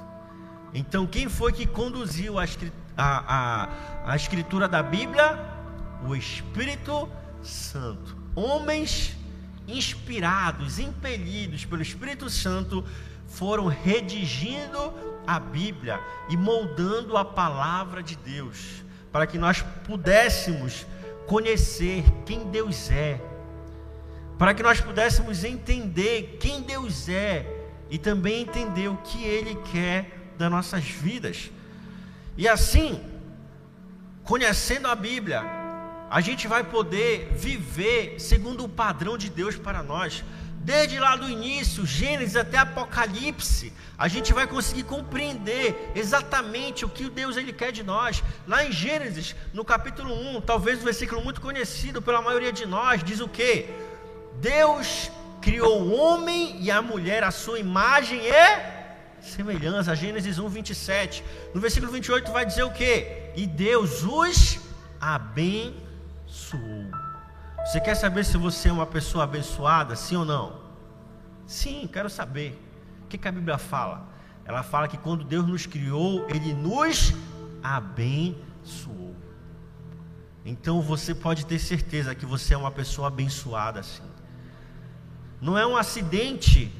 Então, 0.75 1.07
quem 1.07 1.29
foi 1.29 1.53
que 1.53 1.67
conduziu 1.67 2.39
a, 2.39 2.45
a, 2.97 3.69
a 4.07 4.17
escritura 4.17 4.69
da 4.69 4.83
Bíblia? 4.83 5.39
O 6.07 6.15
Espírito 6.15 7.09
Santo. 7.43 8.17
Homens 8.35 9.17
inspirados, 9.67 10.79
impelidos 10.79 11.65
pelo 11.65 11.83
Espírito 11.83 12.29
Santo, 12.29 12.85
foram 13.27 13.67
redigindo 13.67 14.93
a 15.27 15.41
Bíblia 15.41 16.01
e 16.29 16.37
moldando 16.37 17.17
a 17.17 17.25
palavra 17.25 18.03
de 18.03 18.17
Deus, 18.17 18.85
para 19.11 19.27
que 19.27 19.39
nós 19.39 19.63
pudéssemos 19.87 20.87
conhecer 21.27 22.05
quem 22.27 22.51
Deus 22.51 22.91
é, 22.91 23.21
para 24.39 24.53
que 24.53 24.63
nós 24.63 24.81
pudéssemos 24.81 25.45
entender 25.45 26.37
quem 26.41 26.63
Deus 26.63 27.09
é 27.09 27.47
e 27.89 27.99
também 27.99 28.43
entender 28.43 28.89
o 28.89 28.97
que 28.97 29.25
Ele 29.25 29.55
quer 29.73 30.33
das 30.37 30.51
nossas 30.51 30.85
vidas. 30.85 31.51
E 32.37 32.49
assim, 32.49 33.01
conhecendo 34.25 34.89
a 34.89 34.95
Bíblia, 34.95 35.43
a 36.11 36.21
gente 36.21 36.49
vai 36.49 36.65
poder 36.65 37.31
viver 37.33 38.19
segundo 38.19 38.65
o 38.65 38.69
padrão 38.69 39.17
de 39.17 39.31
Deus 39.31 39.57
para 39.57 39.83
nós. 39.83 40.25
Desde 40.59 40.99
lá 40.99 41.15
do 41.15 41.29
início, 41.29 41.85
Gênesis 41.85 42.37
até 42.37 42.57
Apocalipse, 42.57 43.73
a 43.99 44.09
gente 44.09 44.33
vai 44.33 44.47
conseguir 44.47 44.85
compreender 44.85 45.93
exatamente 45.95 46.85
o 46.85 46.89
que 46.89 47.09
Deus 47.11 47.37
ele 47.37 47.53
quer 47.53 47.71
de 47.71 47.83
nós. 47.83 48.25
Lá 48.49 48.65
em 48.65 48.73
Gênesis, 48.73 49.37
no 49.53 49.65
capítulo 49.65 50.13
1, 50.37 50.41
talvez 50.41 50.81
um 50.81 50.85
versículo 50.85 51.23
muito 51.23 51.41
conhecido 51.41 52.01
pela 52.01 52.23
maioria 52.23 52.53
de 52.53 52.65
nós, 52.65 53.05
diz 53.05 53.21
o 53.21 53.29
que? 53.29 53.69
Deus 54.41 55.11
criou 55.41 55.83
o 55.83 55.93
homem 55.93 56.57
e 56.61 56.71
a 56.71 56.81
mulher 56.81 57.23
à 57.23 57.31
sua 57.31 57.59
imagem 57.59 58.19
e 58.21 58.31
semelhança. 59.25 59.97
Gênesis 59.97 60.39
1, 60.39 60.49
27. 60.49 61.25
No 61.55 61.61
versículo 61.61 61.91
28 61.93 62.31
vai 62.33 62.45
dizer 62.45 62.63
o 62.63 62.71
que? 62.71 63.33
E 63.35 63.47
Deus 63.47 64.03
os 64.03 64.61
abençoou. 65.01 65.75
Você 67.65 67.81
quer 67.81 67.95
saber 67.95 68.25
se 68.25 68.37
você 68.37 68.69
é 68.69 68.73
uma 68.73 68.87
pessoa 68.87 69.25
abençoada, 69.25 69.97
sim 69.97 70.17
ou 70.17 70.25
não? 70.25 70.61
Sim, 71.47 71.89
quero 71.91 72.11
saber. 72.11 72.61
O 73.05 73.09
que, 73.09 73.19
que 73.19 73.29
a 73.29 73.33
Bíblia 73.33 73.59
fala? 73.59 74.09
Ela 74.45 74.63
fala 74.63 74.87
que 74.87 74.99
quando 74.99 75.25
Deus 75.25 75.47
nos 75.47 75.67
criou, 75.67 76.29
Ele 76.29 76.53
nos 76.53 77.15
abençoou. 77.63 79.17
Então 80.45 80.83
você 80.83 81.15
pode 81.15 81.47
ter 81.47 81.59
certeza 81.59 82.15
que 82.15 82.27
você 82.27 82.53
é 82.53 82.57
uma 82.57 82.71
pessoa 82.71 83.09
abençoada, 83.09 83.83
sim. 83.83 84.03
Não 85.41 85.57
é 85.57 85.67
um 85.67 85.77
acidente 85.77 86.71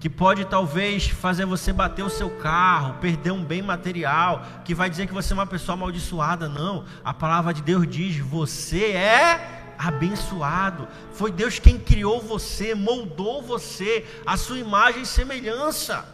que 0.00 0.08
pode 0.08 0.44
talvez 0.44 1.08
fazer 1.08 1.44
você 1.44 1.72
bater 1.72 2.04
o 2.04 2.10
seu 2.10 2.30
carro, 2.30 2.94
perder 3.00 3.32
um 3.32 3.44
bem 3.44 3.62
material, 3.62 4.44
que 4.64 4.74
vai 4.74 4.88
dizer 4.88 5.06
que 5.06 5.14
você 5.14 5.32
é 5.32 5.34
uma 5.34 5.46
pessoa 5.46 5.74
amaldiçoada, 5.74 6.48
não. 6.48 6.84
A 7.04 7.12
palavra 7.12 7.52
de 7.52 7.62
Deus 7.62 7.86
diz: 7.88 8.16
você 8.18 8.92
é 8.92 9.74
abençoado. 9.78 10.88
Foi 11.12 11.32
Deus 11.32 11.58
quem 11.58 11.78
criou 11.78 12.20
você, 12.20 12.74
moldou 12.74 13.42
você, 13.42 14.06
a 14.24 14.36
sua 14.36 14.58
imagem 14.58 15.02
e 15.02 15.06
semelhança. 15.06 16.04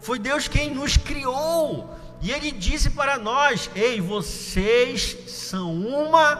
Foi 0.00 0.18
Deus 0.18 0.48
quem 0.48 0.74
nos 0.74 0.96
criou. 0.96 1.96
E 2.20 2.30
Ele 2.30 2.52
disse 2.52 2.90
para 2.90 3.18
nós: 3.18 3.68
Ei, 3.74 4.00
vocês 4.00 5.16
são 5.26 5.74
uma 5.74 6.36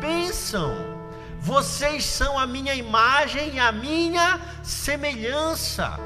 bênção. 0.00 0.89
Vocês 1.40 2.04
são 2.04 2.38
a 2.38 2.46
minha 2.46 2.74
imagem 2.74 3.54
e 3.54 3.58
a 3.58 3.72
minha 3.72 4.38
semelhança. 4.62 5.98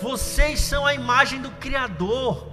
Vocês 0.00 0.60
são 0.60 0.86
a 0.86 0.94
imagem 0.94 1.42
do 1.42 1.50
Criador. 1.50 2.46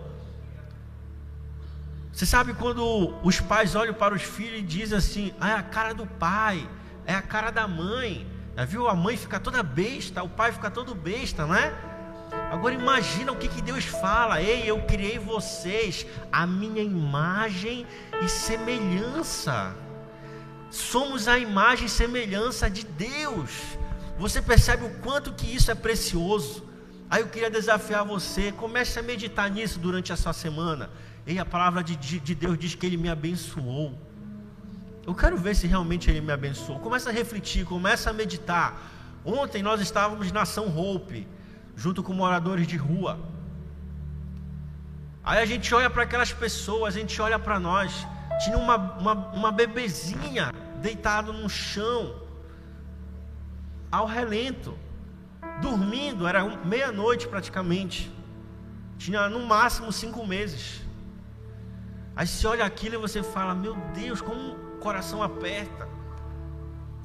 Você 2.12 2.26
sabe 2.26 2.56
quando 2.56 3.14
os 3.22 3.40
pais 3.40 3.76
olham 3.76 3.94
para 3.94 4.16
os 4.16 4.24
filhos 4.24 4.60
e 4.60 4.64
dizem 4.64 4.98
assim: 4.98 5.34
ah, 5.40 5.52
é 5.52 5.54
a 5.54 5.62
cara 5.62 5.94
do 5.94 6.08
pai, 6.08 6.68
é 7.06 7.14
a 7.14 7.22
cara 7.22 7.52
da 7.52 7.68
mãe. 7.68 8.26
viu? 8.68 8.90
A 8.90 8.96
mãe 8.96 9.16
fica 9.16 9.40
toda 9.40 9.62
besta, 9.62 10.24
o 10.24 10.30
pai 10.30 10.52
fica 10.52 10.72
todo 10.72 10.96
besta, 10.96 11.46
não 11.46 11.54
é? 11.54 11.72
Agora 12.52 12.74
imagina 12.74 13.32
o 13.32 13.36
que, 13.36 13.48
que 13.48 13.62
Deus 13.62 13.86
fala: 13.86 14.42
Ei, 14.42 14.64
eu 14.66 14.82
criei 14.88 15.20
vocês, 15.20 16.04
a 16.32 16.48
minha 16.48 16.82
imagem 16.82 17.86
e 18.24 18.28
semelhança. 18.28 19.85
Somos 20.76 21.30
a 21.30 21.40
imagem 21.40 21.86
e 21.86 21.90
semelhança 21.90 22.70
de 22.70 22.86
Deus. 22.86 23.52
Você 24.20 24.42
percebe 24.42 24.84
o 24.84 24.90
quanto 24.96 25.32
que 25.32 25.48
isso 25.56 25.72
é 25.72 25.76
precioso? 25.76 26.66
Aí 27.10 27.22
eu 27.22 27.30
queria 27.30 27.50
desafiar 27.50 28.04
você, 28.04 28.52
comece 28.52 29.00
a 29.00 29.02
meditar 29.02 29.50
nisso 29.50 29.80
durante 29.80 30.12
a 30.12 30.18
sua 30.18 30.34
semana. 30.34 30.90
E 31.26 31.40
a 31.40 31.46
palavra 31.46 31.82
de, 31.82 31.96
de 31.96 32.36
Deus 32.36 32.60
diz 32.60 32.76
que 32.76 32.86
Ele 32.86 32.98
me 32.98 33.08
abençoou. 33.08 33.98
Eu 35.08 35.16
quero 35.16 35.38
ver 35.38 35.56
se 35.56 35.66
realmente 35.66 36.10
Ele 36.10 36.20
me 36.20 36.34
abençoou. 36.34 36.78
Começa 36.80 37.10
a 37.10 37.14
refletir, 37.14 37.64
começa 37.64 38.10
a 38.10 38.14
meditar. 38.14 38.78
Ontem 39.24 39.64
nós 39.64 39.80
estávamos 39.80 40.30
na 40.34 40.44
São 40.44 40.68
Hope, 40.78 41.26
junto 41.74 42.04
com 42.04 42.12
moradores 42.12 42.68
de 42.68 42.76
rua. 42.76 43.18
Aí 45.24 45.42
a 45.42 45.46
gente 45.46 45.74
olha 45.74 45.90
para 45.90 46.04
aquelas 46.04 46.34
pessoas, 46.34 46.98
a 46.98 47.00
gente 47.00 47.22
olha 47.22 47.40
para 47.40 47.62
nós. 47.62 48.06
Tinha 48.44 48.58
uma, 48.58 48.76
uma, 48.76 49.14
uma 49.40 49.52
bebezinha 49.54 50.52
deitado 50.82 51.34
no 51.34 51.50
chão, 51.50 52.16
ao 53.92 54.06
relento, 54.06 54.78
dormindo, 55.62 56.28
era 56.28 56.44
meia-noite 56.66 57.28
praticamente. 57.28 58.12
Tinha 58.98 59.30
no 59.30 59.46
máximo 59.46 59.92
cinco 59.92 60.26
meses. 60.26 60.82
Aí 62.16 62.28
você 62.28 62.48
olha 62.48 62.66
aquilo 62.66 62.96
e 62.96 62.98
você 62.98 63.22
fala: 63.22 63.54
Meu 63.54 63.76
Deus, 63.94 64.22
como 64.22 64.54
o 64.54 64.78
coração 64.80 65.22
aperta. 65.22 65.88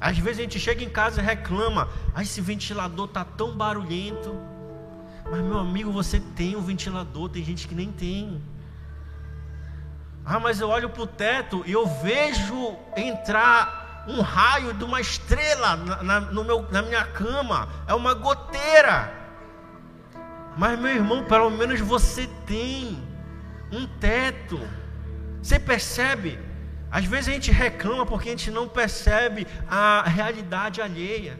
Às 0.00 0.16
vezes 0.18 0.38
a 0.38 0.42
gente 0.42 0.58
chega 0.58 0.82
em 0.82 0.88
casa 0.88 1.20
e 1.20 1.24
reclama: 1.24 1.88
ah, 2.14 2.22
esse 2.22 2.40
ventilador 2.40 3.08
tá 3.08 3.24
tão 3.24 3.56
barulhento. 3.56 4.34
Mas 5.30 5.40
meu 5.42 5.58
amigo, 5.58 5.92
você 5.92 6.18
tem 6.18 6.56
um 6.56 6.62
ventilador, 6.62 7.28
tem 7.28 7.44
gente 7.44 7.68
que 7.68 7.74
nem 7.74 7.92
tem. 7.92 8.40
Ah, 10.24 10.38
mas 10.38 10.60
eu 10.60 10.68
olho 10.68 10.90
para 10.90 11.02
o 11.02 11.06
teto 11.06 11.62
e 11.66 11.72
eu 11.72 11.86
vejo 11.86 12.76
entrar 12.96 14.04
um 14.06 14.20
raio 14.20 14.72
de 14.74 14.84
uma 14.84 15.00
estrela 15.00 15.76
na, 15.76 16.20
na, 16.20 16.44
meu, 16.44 16.66
na 16.70 16.82
minha 16.82 17.04
cama. 17.04 17.68
É 17.86 17.94
uma 17.94 18.14
goteira. 18.14 19.12
Mas 20.56 20.78
meu 20.78 20.92
irmão, 20.92 21.24
pelo 21.24 21.50
menos 21.50 21.80
você 21.80 22.28
tem 22.46 23.02
um 23.72 23.86
teto. 23.86 24.60
Você 25.42 25.58
percebe? 25.58 26.38
Às 26.90 27.04
vezes 27.04 27.28
a 27.28 27.32
gente 27.32 27.50
reclama 27.52 28.04
porque 28.04 28.28
a 28.28 28.32
gente 28.32 28.50
não 28.50 28.68
percebe 28.68 29.46
a 29.68 30.02
realidade 30.02 30.82
alheia. 30.82 31.38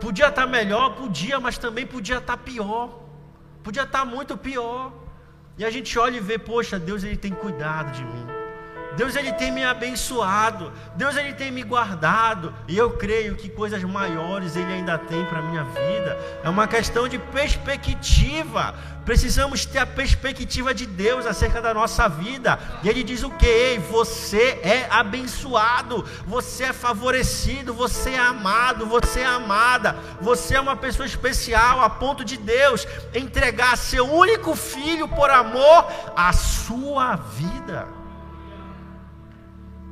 Podia 0.00 0.28
estar 0.28 0.46
melhor, 0.46 0.96
podia, 0.96 1.38
mas 1.38 1.58
também 1.58 1.86
podia 1.86 2.18
estar 2.18 2.36
pior. 2.38 3.00
Podia 3.62 3.82
estar 3.82 4.04
muito 4.04 4.36
pior. 4.36 4.92
E 5.56 5.64
a 5.64 5.70
gente 5.70 5.96
olha 5.98 6.16
e 6.16 6.20
vê, 6.20 6.38
poxa, 6.38 6.78
Deus 6.78 7.04
ele 7.04 7.16
tem 7.16 7.32
cuidado 7.32 7.92
de 7.92 8.04
mim. 8.04 8.33
Deus 8.96 9.16
ele 9.16 9.32
tem 9.32 9.50
me 9.50 9.64
abençoado, 9.64 10.72
Deus 10.94 11.16
ele 11.16 11.32
tem 11.32 11.50
me 11.50 11.62
guardado, 11.62 12.54
e 12.68 12.76
eu 12.76 12.90
creio 12.90 13.34
que 13.34 13.48
coisas 13.48 13.82
maiores 13.82 14.56
ele 14.56 14.72
ainda 14.72 14.96
tem 14.96 15.24
para 15.24 15.42
minha 15.42 15.64
vida. 15.64 16.18
É 16.42 16.48
uma 16.48 16.66
questão 16.66 17.08
de 17.08 17.18
perspectiva. 17.18 18.74
Precisamos 19.04 19.66
ter 19.66 19.80
a 19.80 19.86
perspectiva 19.86 20.72
de 20.72 20.86
Deus 20.86 21.26
acerca 21.26 21.60
da 21.60 21.74
nossa 21.74 22.08
vida. 22.08 22.58
E 22.82 22.88
ele 22.88 23.02
diz 23.02 23.22
o 23.22 23.30
que? 23.30 23.78
Você 23.90 24.60
é 24.62 24.86
abençoado, 24.88 26.04
você 26.26 26.64
é 26.64 26.72
favorecido, 26.72 27.74
você 27.74 28.10
é 28.10 28.18
amado, 28.18 28.86
você 28.86 29.20
é 29.20 29.26
amada, 29.26 29.96
você 30.20 30.54
é 30.54 30.60
uma 30.60 30.76
pessoa 30.76 31.04
especial 31.04 31.82
a 31.82 31.90
ponto 31.90 32.24
de 32.24 32.36
Deus 32.36 32.86
entregar 33.14 33.76
seu 33.76 34.10
único 34.10 34.54
filho 34.54 35.06
por 35.06 35.28
amor 35.28 35.86
à 36.16 36.32
sua 36.32 37.16
vida. 37.16 38.03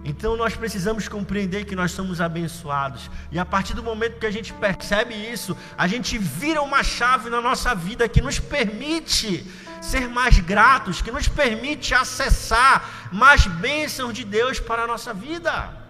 Então 0.05 0.37
nós 0.37 0.57
precisamos 0.57 1.07
compreender 1.07 1.65
que 1.65 1.77
nós 1.77 1.93
somos 1.93 2.21
abençoados. 2.21 3.09
E 3.31 3.39
a 3.39 3.45
partir 3.45 3.75
do 3.75 3.83
momento 3.83 4.19
que 4.19 4.27
a 4.27 4.31
gente 4.31 4.53
percebe 4.53 5.15
isso, 5.15 5.57
a 5.79 5.87
gente 5.87 6.19
vira 6.19 6.61
uma 6.61 6.83
chave 6.83 7.31
na 7.31 7.41
nossa 7.41 7.75
vida 7.75 8.09
que 8.09 8.21
nos 8.21 8.39
permite 8.39 9.47
ser 9.81 10.09
mais 10.09 10.39
gratos, 10.39 11.01
que 11.01 11.13
nos 11.13 11.29
permite 11.29 11.95
acessar 11.95 13.09
mais 13.13 13.47
bênçãos 13.47 14.13
de 14.13 14.25
Deus 14.25 14.59
para 14.59 14.83
a 14.83 14.87
nossa 14.87 15.15
vida. 15.15 15.81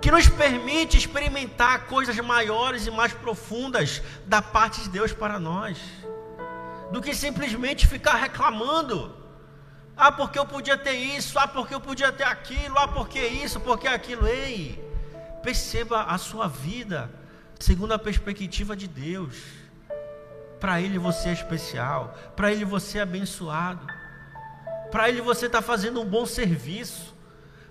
Que 0.00 0.10
nos 0.10 0.28
permite 0.28 0.96
experimentar 0.96 1.86
coisas 1.86 2.16
maiores 2.18 2.88
e 2.88 2.90
mais 2.90 3.12
profundas 3.12 4.02
da 4.26 4.42
parte 4.42 4.80
de 4.82 4.88
Deus 4.88 5.12
para 5.12 5.38
nós, 5.38 5.78
do 6.90 7.00
que 7.00 7.14
simplesmente 7.14 7.86
ficar 7.86 8.14
reclamando 8.14 9.21
ah, 9.96 10.10
porque 10.10 10.38
eu 10.38 10.46
podia 10.46 10.76
ter 10.76 10.94
isso, 10.94 11.38
ah, 11.38 11.46
porque 11.46 11.74
eu 11.74 11.80
podia 11.80 12.10
ter 12.10 12.24
aquilo, 12.24 12.78
ah, 12.78 12.88
porque 12.88 13.20
isso, 13.20 13.60
porque 13.60 13.86
aquilo. 13.86 14.26
Ei, 14.26 14.82
perceba 15.42 16.04
a 16.04 16.16
sua 16.18 16.48
vida 16.48 17.10
segundo 17.58 17.92
a 17.92 17.98
perspectiva 17.98 18.74
de 18.74 18.88
Deus. 18.88 19.36
Para 20.58 20.80
Ele 20.80 20.98
você 20.98 21.28
é 21.28 21.32
especial, 21.32 22.16
para 22.34 22.52
Ele 22.52 22.64
você 22.64 22.98
é 22.98 23.02
abençoado, 23.02 23.86
para 24.90 25.08
Ele 25.08 25.20
você 25.20 25.46
está 25.46 25.60
fazendo 25.60 26.00
um 26.00 26.04
bom 26.04 26.24
serviço, 26.24 27.14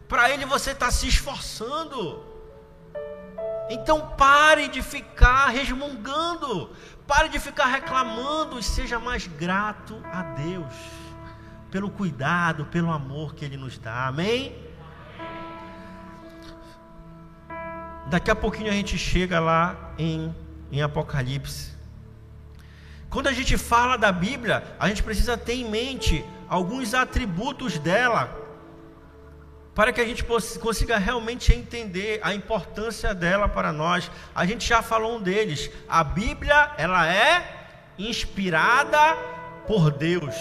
para 0.08 0.30
Ele 0.30 0.46
você 0.46 0.72
está 0.72 0.92
se 0.92 1.08
esforçando. 1.08 2.24
Então 3.70 4.16
pare 4.18 4.68
de 4.68 4.82
ficar 4.82 5.48
resmungando, 5.48 6.70
pare 7.08 7.30
de 7.30 7.40
ficar 7.40 7.66
reclamando 7.66 8.60
e 8.60 8.64
seja 8.64 9.00
mais 9.00 9.26
grato 9.26 10.02
a 10.12 10.22
Deus 10.22 11.01
pelo 11.72 11.90
cuidado, 11.90 12.66
pelo 12.66 12.92
amor 12.92 13.34
que 13.34 13.46
Ele 13.46 13.56
nos 13.56 13.78
dá. 13.78 14.08
Amém? 14.08 14.54
Daqui 18.08 18.30
a 18.30 18.36
pouquinho 18.36 18.70
a 18.70 18.74
gente 18.74 18.98
chega 18.98 19.40
lá 19.40 19.94
em, 19.98 20.36
em 20.70 20.82
Apocalipse. 20.82 21.72
Quando 23.10 23.28
a 23.28 23.34
gente 23.34 23.58
fala 23.58 23.98
da 23.98 24.12
Bíblia, 24.12 24.64
a 24.78 24.88
gente 24.90 25.02
precisa 25.02 25.38
ter 25.38 25.54
em 25.54 25.70
mente 25.70 26.26
alguns 26.50 26.94
atributos 26.94 27.80
dela, 27.80 28.38
para 29.74 29.94
que 29.94 30.02
a 30.02 30.06
gente 30.06 30.26
consiga 30.60 30.98
realmente 30.98 31.54
entender 31.54 32.20
a 32.22 32.34
importância 32.36 33.14
dela 33.14 33.48
para 33.48 33.72
nós. 33.72 34.12
A 34.36 34.46
gente 34.46 34.68
já 34.68 34.82
falou 34.82 35.16
um 35.16 35.22
deles. 35.22 35.72
A 35.88 36.04
Bíblia, 36.04 36.72
ela 36.78 37.08
é 37.08 37.66
inspirada 37.98 39.16
por 39.66 39.90
Deus. 39.92 40.36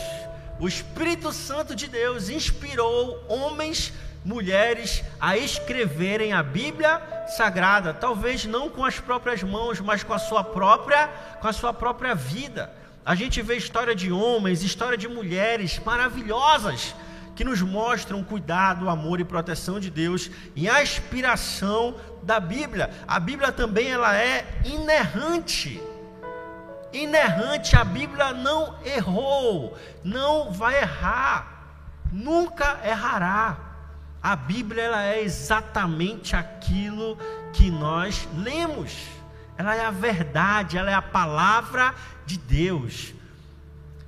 O 0.61 0.69
Espírito 0.69 1.33
Santo 1.33 1.75
de 1.75 1.89
Deus 1.89 2.29
inspirou 2.29 3.25
homens, 3.27 3.95
mulheres 4.23 5.03
a 5.19 5.35
escreverem 5.35 6.35
a 6.35 6.43
Bíblia 6.43 7.01
Sagrada, 7.29 7.95
talvez 7.95 8.45
não 8.45 8.69
com 8.69 8.85
as 8.85 9.01
próprias 9.01 9.43
mãos, 9.43 9.81
mas 9.81 10.03
com 10.03 10.13
a 10.13 10.19
sua 10.19 10.45
própria, 10.45 11.09
com 11.41 11.49
a 11.49 11.53
sua 11.55 11.73
própria 11.73 12.15
vida. 12.15 12.71
A 13.07 13.15
gente 13.15 13.41
vê 13.41 13.57
história 13.57 13.95
de 13.95 14.13
homens, 14.13 14.63
história 14.63 14.99
de 14.99 15.09
mulheres 15.09 15.81
maravilhosas 15.83 16.95
que 17.35 17.43
nos 17.43 17.63
mostram 17.63 18.23
cuidado, 18.23 18.91
amor 18.91 19.19
e 19.19 19.25
proteção 19.25 19.81
de 19.81 19.91
Deus 19.91 20.31
e 20.55 20.69
a 20.69 20.83
inspiração 20.83 21.97
da 22.23 22.39
Bíblia. 22.39 22.91
A 23.09 23.19
Bíblia 23.19 23.51
também 23.51 23.91
ela 23.91 24.15
é 24.15 24.61
inerrante 24.67 25.81
inerrante, 26.93 27.77
a 27.77 27.85
Bíblia 27.85 28.33
não 28.33 28.77
errou, 28.85 29.77
não 30.03 30.53
vai 30.53 30.81
errar, 30.81 31.67
nunca 32.13 32.81
errará. 32.85 33.57
A 34.23 34.37
Bíblia 34.37 34.83
ela 34.83 35.05
é 35.05 35.23
exatamente 35.23 36.37
aquilo 36.37 37.17
que 37.53 37.71
nós 37.71 38.29
lemos. 38.37 39.07
Ela 39.57 39.75
é 39.75 39.85
a 39.85 39.91
verdade, 39.91 40.77
ela 40.77 40.91
é 40.91 40.95
a 40.95 41.03
palavra 41.03 41.95
de 42.27 42.39
Deus. 42.39 43.15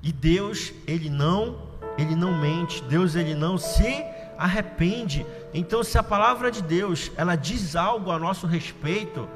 E 0.03 0.13
Deus, 0.13 0.73
ele 0.87 1.09
não, 1.09 1.59
ele 1.97 2.15
não 2.15 2.39
mente. 2.39 2.83
Deus 2.85 3.15
ele 3.15 3.35
não 3.35 3.57
se 3.57 4.05
arrepende. 4.37 5.25
Então, 5.55 5.85
se 5.85 5.97
a 5.97 6.03
palavra 6.03 6.51
de 6.51 6.63
Deus, 6.63 7.11
ela 7.17 7.37
diz 7.37 7.77
algo 7.77 8.11
a 8.11 8.19
nosso 8.19 8.47
respeito, 8.47 9.29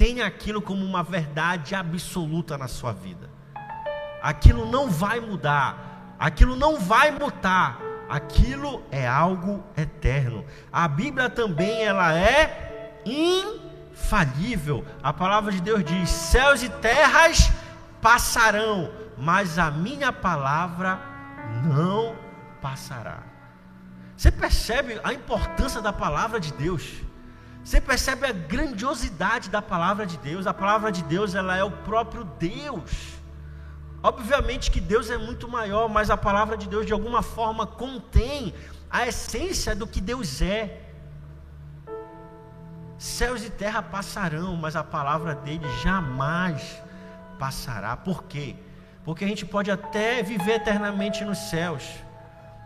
tenha 0.00 0.24
aquilo 0.24 0.62
como 0.62 0.82
uma 0.82 1.02
verdade 1.02 1.74
absoluta 1.74 2.56
na 2.56 2.66
sua 2.66 2.90
vida. 2.90 3.28
Aquilo 4.22 4.64
não 4.64 4.88
vai 4.88 5.20
mudar, 5.20 6.16
aquilo 6.18 6.56
não 6.56 6.80
vai 6.80 7.10
mutar, 7.10 7.78
aquilo 8.08 8.82
é 8.90 9.06
algo 9.06 9.62
eterno. 9.76 10.42
A 10.72 10.88
Bíblia 10.88 11.28
também 11.28 11.84
ela 11.84 12.14
é 12.16 13.02
infalível. 13.04 14.86
A 15.02 15.12
palavra 15.12 15.52
de 15.52 15.60
Deus 15.60 15.84
diz: 15.84 16.08
céus 16.08 16.62
e 16.62 16.70
terras 16.70 17.52
passarão, 18.00 18.90
mas 19.18 19.58
a 19.58 19.70
minha 19.70 20.10
palavra 20.10 20.98
não 21.62 22.16
passará. 22.62 23.18
Você 24.16 24.30
percebe 24.30 24.98
a 25.04 25.12
importância 25.12 25.82
da 25.82 25.92
palavra 25.92 26.40
de 26.40 26.54
Deus? 26.54 27.02
Você 27.64 27.80
percebe 27.80 28.26
a 28.26 28.32
grandiosidade 28.32 29.50
da 29.50 29.60
palavra 29.60 30.06
de 30.06 30.16
Deus? 30.18 30.46
A 30.46 30.54
palavra 30.54 30.90
de 30.90 31.02
Deus, 31.04 31.34
ela 31.34 31.56
é 31.56 31.62
o 31.62 31.70
próprio 31.70 32.24
Deus. 32.38 33.20
Obviamente 34.02 34.70
que 34.70 34.80
Deus 34.80 35.10
é 35.10 35.18
muito 35.18 35.46
maior, 35.46 35.88
mas 35.88 36.08
a 36.08 36.16
palavra 36.16 36.56
de 36.56 36.66
Deus 36.66 36.86
de 36.86 36.92
alguma 36.92 37.22
forma 37.22 37.66
contém 37.66 38.54
a 38.90 39.06
essência 39.06 39.76
do 39.76 39.86
que 39.86 40.00
Deus 40.00 40.40
é. 40.40 40.86
Céus 42.98 43.44
e 43.44 43.50
terra 43.50 43.82
passarão, 43.82 44.56
mas 44.56 44.74
a 44.74 44.82
palavra 44.82 45.34
dele 45.34 45.66
jamais 45.82 46.82
passará. 47.38 47.96
Por 47.96 48.24
quê? 48.24 48.56
Porque 49.04 49.24
a 49.24 49.28
gente 49.28 49.44
pode 49.44 49.70
até 49.70 50.22
viver 50.22 50.56
eternamente 50.56 51.24
nos 51.24 51.38
céus, 51.38 51.84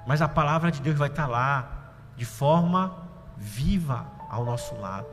mas 0.07 0.22
a 0.22 0.28
palavra 0.28 0.70
de 0.70 0.80
Deus 0.80 0.96
vai 0.96 1.09
estar 1.09 1.26
lá 1.26 1.92
de 2.16 2.24
forma 2.24 2.96
viva, 3.37 4.07
ao 4.35 4.44
nosso 4.44 4.75
lado. 4.77 5.07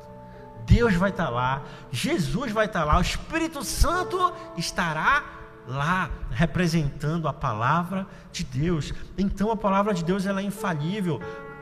Deus 0.65 0.95
vai 0.95 1.09
estar 1.09 1.29
lá, 1.29 1.61
Jesus 1.91 2.51
vai 2.51 2.65
estar 2.65 2.83
lá, 2.83 2.97
o 2.97 3.01
Espírito 3.01 3.63
Santo 3.63 4.33
estará 4.57 5.23
lá 5.67 6.09
representando 6.31 7.27
a 7.27 7.33
palavra 7.33 8.07
de 8.31 8.43
Deus. 8.43 8.93
Então 9.17 9.51
a 9.51 9.57
palavra 9.57 9.93
de 9.93 10.03
Deus 10.03 10.25
ela 10.25 10.41
é 10.41 10.43
infalível. 10.43 11.21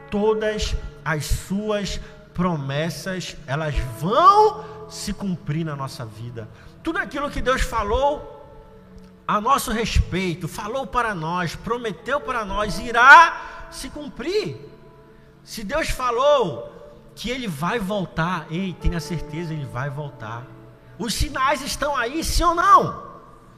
todas 0.09 0.75
as 1.05 1.25
suas 1.25 1.99
promessas, 2.33 3.37
elas 3.45 3.75
vão 3.99 4.87
se 4.89 5.13
cumprir 5.13 5.63
na 5.63 5.75
nossa 5.75 6.03
vida. 6.03 6.49
Tudo 6.81 6.97
aquilo 6.97 7.29
que 7.29 7.43
Deus 7.43 7.61
falou 7.61 8.37
a 9.27 9.39
nosso 9.39 9.71
respeito, 9.71 10.47
falou 10.47 10.87
para 10.87 11.13
nós, 11.13 11.55
prometeu 11.55 12.19
para 12.19 12.43
nós, 12.43 12.79
irá 12.79 13.67
se 13.69 13.87
cumprir. 13.89 14.57
Se 15.43 15.63
Deus 15.63 15.89
falou 15.89 16.78
que 17.19 17.29
ele 17.29 17.49
vai 17.49 17.79
voltar, 17.79 18.47
ei, 18.49 18.71
tenha 18.71 18.97
certeza, 18.97 19.53
ele 19.53 19.65
vai 19.65 19.89
voltar. 19.89 20.47
Os 20.97 21.13
sinais 21.13 21.61
estão 21.61 21.93
aí, 21.97 22.23
sim 22.23 22.43
ou 22.43 22.55
não? 22.55 23.09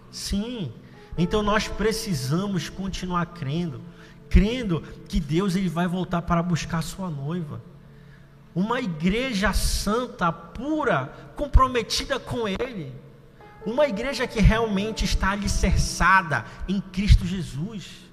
Sim. 0.09 0.73
Então 1.15 1.43
nós 1.43 1.67
precisamos 1.67 2.69
continuar 2.69 3.27
crendo, 3.27 3.79
crendo 4.27 4.81
que 5.07 5.19
Deus 5.19 5.55
ele 5.55 5.69
vai 5.69 5.87
voltar 5.87 6.23
para 6.23 6.41
buscar 6.41 6.81
sua 6.81 7.07
noiva. 7.07 7.61
Uma 8.55 8.81
igreja 8.81 9.53
santa, 9.53 10.31
pura, 10.31 11.13
comprometida 11.35 12.19
com 12.19 12.47
ele. 12.47 12.91
Uma 13.63 13.87
igreja 13.87 14.25
que 14.25 14.41
realmente 14.41 15.05
está 15.05 15.29
alicerçada 15.29 16.45
em 16.67 16.81
Cristo 16.81 17.27
Jesus. 17.27 18.10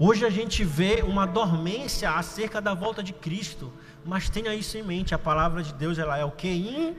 Hoje 0.00 0.24
a 0.24 0.30
gente 0.30 0.62
vê 0.62 1.02
uma 1.04 1.26
dormência 1.26 2.08
acerca 2.12 2.60
da 2.60 2.72
volta 2.72 3.02
de 3.02 3.12
Cristo, 3.12 3.72
mas 4.04 4.30
tenha 4.30 4.54
isso 4.54 4.78
em 4.78 4.82
mente, 4.84 5.12
a 5.12 5.18
palavra 5.18 5.60
de 5.60 5.74
Deus 5.74 5.98
ela 5.98 6.16
é 6.16 6.24
o 6.24 6.30
que? 6.30 6.96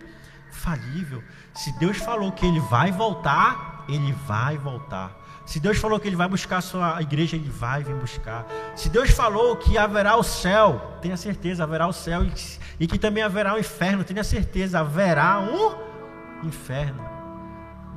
Infalível. 0.51 1.23
Se 1.53 1.71
Deus 1.79 1.95
falou 1.95 2.29
que 2.33 2.45
ele 2.45 2.59
vai 2.59 2.91
voltar, 2.91 3.85
ele 3.88 4.12
vai 4.27 4.57
voltar. 4.57 5.17
Se 5.45 5.62
Deus 5.62 5.77
falou 5.77 5.99
que 5.99 6.07
Ele 6.07 6.15
vai 6.15 6.27
buscar 6.27 6.57
a 6.57 6.62
sua 6.62 7.01
igreja, 7.01 7.35
Ele 7.35 7.49
vai 7.49 7.83
vir 7.83 7.95
buscar. 7.95 8.45
Se 8.75 8.88
Deus 8.88 9.09
falou 9.09 9.55
que 9.55 9.79
haverá 9.79 10.15
o 10.15 10.21
céu, 10.21 10.99
tenha 11.01 11.17
certeza, 11.17 11.63
haverá 11.63 11.88
o 11.88 11.91
céu. 11.91 12.23
E, 12.23 12.31
e 12.81 12.85
que 12.85 12.99
também 12.99 13.23
haverá 13.23 13.55
o 13.55 13.57
inferno, 13.57 14.03
tenha 14.03 14.23
certeza, 14.23 14.79
haverá 14.79 15.39
um 15.39 16.47
inferno. 16.47 17.03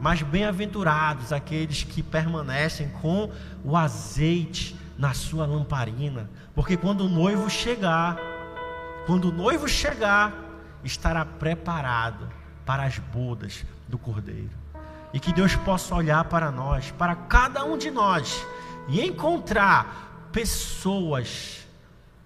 Mas 0.00 0.22
bem-aventurados 0.22 1.30
aqueles 1.30 1.84
que 1.84 2.02
permanecem 2.02 2.88
com 3.02 3.30
o 3.62 3.76
azeite 3.76 4.80
na 4.98 5.14
sua 5.14 5.46
lamparina. 5.46 6.28
Porque 6.54 6.76
quando 6.76 7.02
o 7.02 7.08
noivo 7.08 7.48
chegar, 7.48 8.16
quando 9.06 9.28
o 9.28 9.32
noivo 9.32 9.68
chegar, 9.68 10.32
estará 10.84 11.24
preparado 11.24 12.28
para 12.64 12.84
as 12.84 12.98
bodas 12.98 13.64
do 13.88 13.98
cordeiro 13.98 14.62
e 15.12 15.20
que 15.20 15.32
Deus 15.32 15.54
possa 15.56 15.94
olhar 15.94 16.24
para 16.24 16.50
nós, 16.50 16.90
para 16.92 17.14
cada 17.14 17.64
um 17.64 17.76
de 17.76 17.90
nós, 17.90 18.44
e 18.88 19.00
encontrar 19.00 20.28
pessoas 20.32 21.66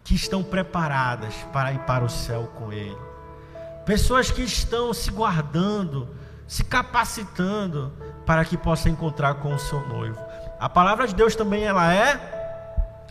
que 0.05 0.15
estão 0.15 0.43
preparadas 0.43 1.35
para 1.53 1.73
ir 1.73 1.81
para 1.81 2.05
o 2.05 2.09
céu 2.09 2.53
com 2.55 2.73
Ele, 2.73 2.97
pessoas 3.85 4.31
que 4.31 4.43
estão 4.43 4.95
se 4.95 5.11
guardando, 5.11 6.09
se 6.47 6.63
capacitando 6.63 7.93
para 8.25 8.45
que 8.45 8.57
possa 8.57 8.89
encontrar 8.89 9.35
com 9.35 9.53
o 9.53 9.59
seu 9.59 9.81
noivo. 9.89 10.19
A 10.61 10.69
palavra 10.69 11.09
de 11.09 11.15
Deus 11.15 11.35
também 11.35 11.65
ela 11.65 11.93
é 11.93 12.36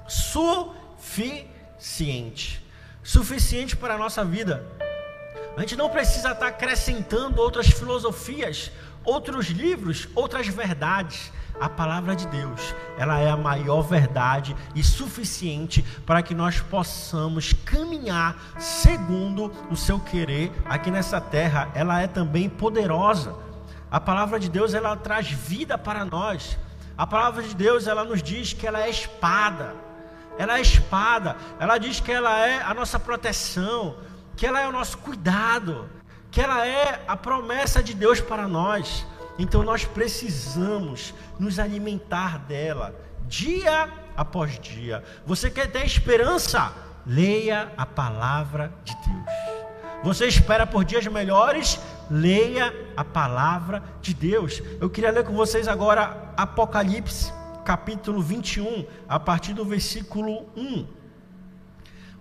suficiente, 0.08 1.41
suficiente 3.04 3.76
para 3.76 3.96
a 3.96 3.98
nossa 3.98 4.24
vida. 4.24 4.65
A 5.56 5.62
gente 5.62 5.76
não 5.76 5.89
precisa 5.89 6.32
estar 6.32 6.48
acrescentando 6.48 7.41
outras 7.41 7.68
filosofias, 7.68 8.72
outros 9.04 9.48
livros, 9.48 10.08
outras 10.13 10.48
verdades. 10.48 11.32
A 11.58 11.70
palavra 11.70 12.13
de 12.18 12.28
Deus, 12.28 12.76
ela 12.98 13.18
é 13.18 13.30
a 13.30 13.38
maior 13.38 13.82
verdade 13.82 14.54
e 14.76 14.84
suficiente 14.84 15.82
para 16.06 16.22
que 16.22 16.36
nós 16.36 16.60
possamos 16.60 17.54
caminhar 17.54 18.36
segundo 18.60 19.50
o 19.72 19.76
seu 19.78 19.98
querer 19.98 20.52
aqui 20.65 20.91
nessa 20.91 21.22
terra. 21.22 21.72
Ela 21.74 22.02
é 22.02 22.08
também 22.08 22.50
poderosa. 22.50 23.34
A 23.89 24.02
palavra 24.02 24.38
de 24.38 24.50
Deus, 24.50 24.74
ela 24.74 24.98
traz 24.98 25.30
vida 25.30 25.78
para 25.78 26.04
nós. 26.04 26.58
A 26.98 27.08
palavra 27.08 27.41
de 27.44 27.56
Deus, 27.56 27.88
ela 27.88 28.04
nos 28.04 28.22
diz 28.22 28.52
que 28.52 28.68
ela 28.68 28.82
é 28.82 28.89
espada. 28.89 29.85
Ela 30.38 30.58
é 30.58 30.62
espada. 30.62 31.36
Ela 31.60 31.78
diz 31.78 32.00
que 32.00 32.12
ela 32.12 32.45
é 32.45 32.62
a 32.62 32.74
nossa 32.74 33.00
proteção, 33.00 33.98
que 34.36 34.45
ela 34.45 34.62
é 34.62 34.67
o 34.67 34.71
nosso 34.71 34.98
cuidado 34.98 35.89
que 36.36 36.41
ela 36.41 36.67
é 36.67 37.02
a 37.08 37.15
promessa 37.15 37.82
de 37.82 37.93
Deus 37.93 38.19
para 38.19 38.45
nós. 38.45 39.08
Então 39.39 39.63
nós 39.63 39.86
precisamos 39.86 41.13
nos 41.39 41.60
alimentar 41.60 42.39
dela 42.39 42.93
dia 43.26 43.89
após 44.17 44.60
dia. 44.60 45.02
Você 45.26 45.50
quer 45.50 45.71
ter 45.71 45.86
esperança? 45.86 46.74
Leia 47.06 47.71
a 47.78 47.86
palavra 47.86 48.69
de 48.84 48.93
Deus. 48.93 50.04
Você 50.04 50.28
espera 50.28 50.67
por 50.67 50.84
dias 50.84 51.08
melhores? 51.08 51.80
Leia 52.12 52.74
a 52.98 53.04
palavra 53.06 53.82
de 54.02 54.13
Deus. 54.13 54.62
Eu 54.82 54.89
queria 54.89 55.12
ler 55.12 55.24
com 55.24 55.34
vocês 55.34 55.69
agora 55.69 56.34
Apocalipse, 56.36 57.32
capítulo 57.65 58.21
21, 58.21 58.86
a 59.10 59.19
partir 59.19 59.54
do 59.54 59.65
versículo 59.65 60.47
1. 60.56 60.88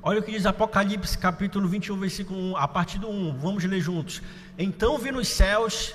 Olha 0.03 0.21
o 0.21 0.23
que 0.23 0.33
diz 0.33 0.47
Apocalipse, 0.47 1.17
capítulo 1.19 1.69
21, 1.69 1.99
versículo 1.99 2.41
1, 2.53 2.57
a 2.57 2.67
partir 2.67 2.99
do 2.99 3.09
1. 3.09 3.39
Vamos 3.39 3.63
ler 3.65 3.81
juntos. 3.81 4.23
Então 4.59 4.99
vi 4.99 5.13
nos 5.13 5.29
céus, 5.29 5.95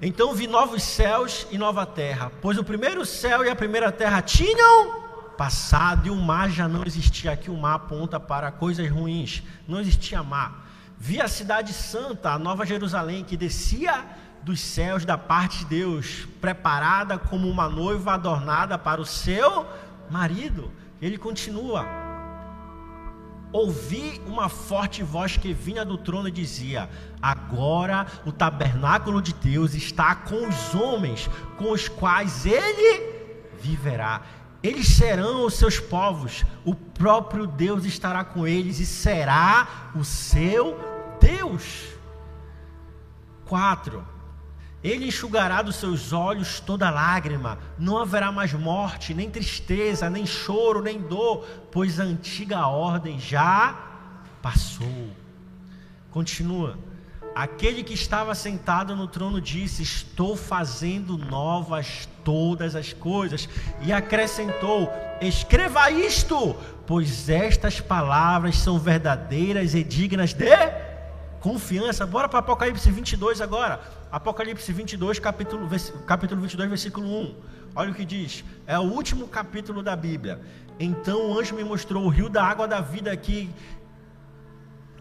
então 0.00 0.34
vi 0.34 0.46
novos 0.46 0.82
céus 0.82 1.46
e 1.50 1.58
nova 1.58 1.84
terra, 1.84 2.32
pois 2.40 2.56
o 2.56 2.64
primeiro 2.64 3.04
céu 3.04 3.44
e 3.44 3.50
a 3.50 3.56
primeira 3.56 3.92
terra 3.92 4.22
tinham 4.22 5.06
passado 5.36 6.08
e 6.08 6.10
o 6.10 6.16
mar 6.16 6.50
já 6.50 6.66
não 6.66 6.84
existia. 6.84 7.32
Aqui 7.32 7.50
o 7.50 7.56
mar 7.56 7.74
aponta 7.74 8.18
para 8.18 8.50
coisas 8.50 8.90
ruins, 8.90 9.42
não 9.66 9.78
existia 9.78 10.22
mar. 10.22 10.66
Vi 10.98 11.20
a 11.20 11.28
cidade 11.28 11.72
santa, 11.72 12.30
a 12.30 12.38
nova 12.38 12.66
Jerusalém, 12.66 13.24
que 13.24 13.36
descia 13.36 14.04
dos 14.42 14.60
céus 14.60 15.04
da 15.04 15.18
parte 15.18 15.58
de 15.58 15.66
Deus, 15.66 16.26
preparada 16.40 17.18
como 17.18 17.48
uma 17.48 17.68
noiva 17.68 18.14
adornada 18.14 18.78
para 18.78 19.00
o 19.00 19.06
seu 19.06 19.66
marido. 20.10 20.70
Ele 21.00 21.18
continua: 21.18 21.86
ouvi 23.52 24.20
uma 24.26 24.48
forte 24.48 25.02
voz 25.02 25.36
que 25.36 25.52
vinha 25.52 25.84
do 25.84 25.98
trono 25.98 26.28
e 26.28 26.32
dizia: 26.32 26.88
Agora 27.20 28.06
o 28.24 28.32
tabernáculo 28.32 29.20
de 29.20 29.32
Deus 29.32 29.74
está 29.74 30.14
com 30.14 30.46
os 30.48 30.74
homens, 30.74 31.28
com 31.56 31.70
os 31.70 31.88
quais 31.88 32.46
ele 32.46 33.18
viverá. 33.60 34.22
Eles 34.62 34.88
serão 34.88 35.44
os 35.46 35.54
seus 35.54 35.78
povos, 35.78 36.44
o 36.64 36.74
próprio 36.74 37.46
Deus 37.46 37.84
estará 37.84 38.24
com 38.24 38.44
eles 38.46 38.80
e 38.80 38.86
será 38.86 39.90
o 39.94 40.04
seu 40.04 40.76
Deus. 41.20 41.86
4 43.44 44.17
ele 44.88 45.06
enxugará 45.06 45.62
dos 45.62 45.76
seus 45.76 46.12
olhos 46.12 46.60
toda 46.60 46.90
lágrima, 46.90 47.58
não 47.78 47.98
haverá 47.98 48.30
mais 48.30 48.52
morte, 48.52 49.12
nem 49.14 49.30
tristeza, 49.30 50.08
nem 50.08 50.24
choro, 50.24 50.82
nem 50.82 51.00
dor, 51.00 51.44
pois 51.70 51.98
a 51.98 52.04
antiga 52.04 52.66
ordem 52.66 53.18
já 53.18 53.76
passou. 54.40 55.10
Continua. 56.10 56.78
Aquele 57.34 57.84
que 57.84 57.94
estava 57.94 58.34
sentado 58.34 58.96
no 58.96 59.06
trono 59.06 59.40
disse: 59.40 59.82
Estou 59.82 60.36
fazendo 60.36 61.16
novas 61.16 62.08
todas 62.24 62.74
as 62.74 62.92
coisas. 62.92 63.48
E 63.82 63.92
acrescentou: 63.92 64.92
Escreva 65.20 65.90
isto, 65.90 66.56
pois 66.86 67.28
estas 67.28 67.80
palavras 67.80 68.56
são 68.56 68.78
verdadeiras 68.78 69.74
e 69.74 69.84
dignas 69.84 70.32
de 70.32 70.46
confiança. 71.40 72.06
Bora 72.06 72.28
para 72.28 72.40
Apocalipse 72.40 72.90
22 72.90 73.40
agora. 73.40 73.80
Apocalipse 74.10 74.72
22, 74.72 75.18
capítulo, 75.18 75.68
capítulo 76.06 76.40
22, 76.40 76.68
versículo 76.68 77.06
1. 77.06 77.34
Olha 77.74 77.90
o 77.90 77.94
que 77.94 78.06
diz. 78.06 78.42
É 78.66 78.78
o 78.78 78.82
último 78.82 79.28
capítulo 79.28 79.82
da 79.82 79.94
Bíblia. 79.94 80.40
Então 80.80 81.30
o 81.30 81.38
anjo 81.38 81.54
me 81.54 81.62
mostrou 81.62 82.04
o 82.04 82.08
rio 82.08 82.28
da 82.28 82.42
água 82.42 82.66
da 82.66 82.80
vida 82.80 83.14
que, 83.16 83.50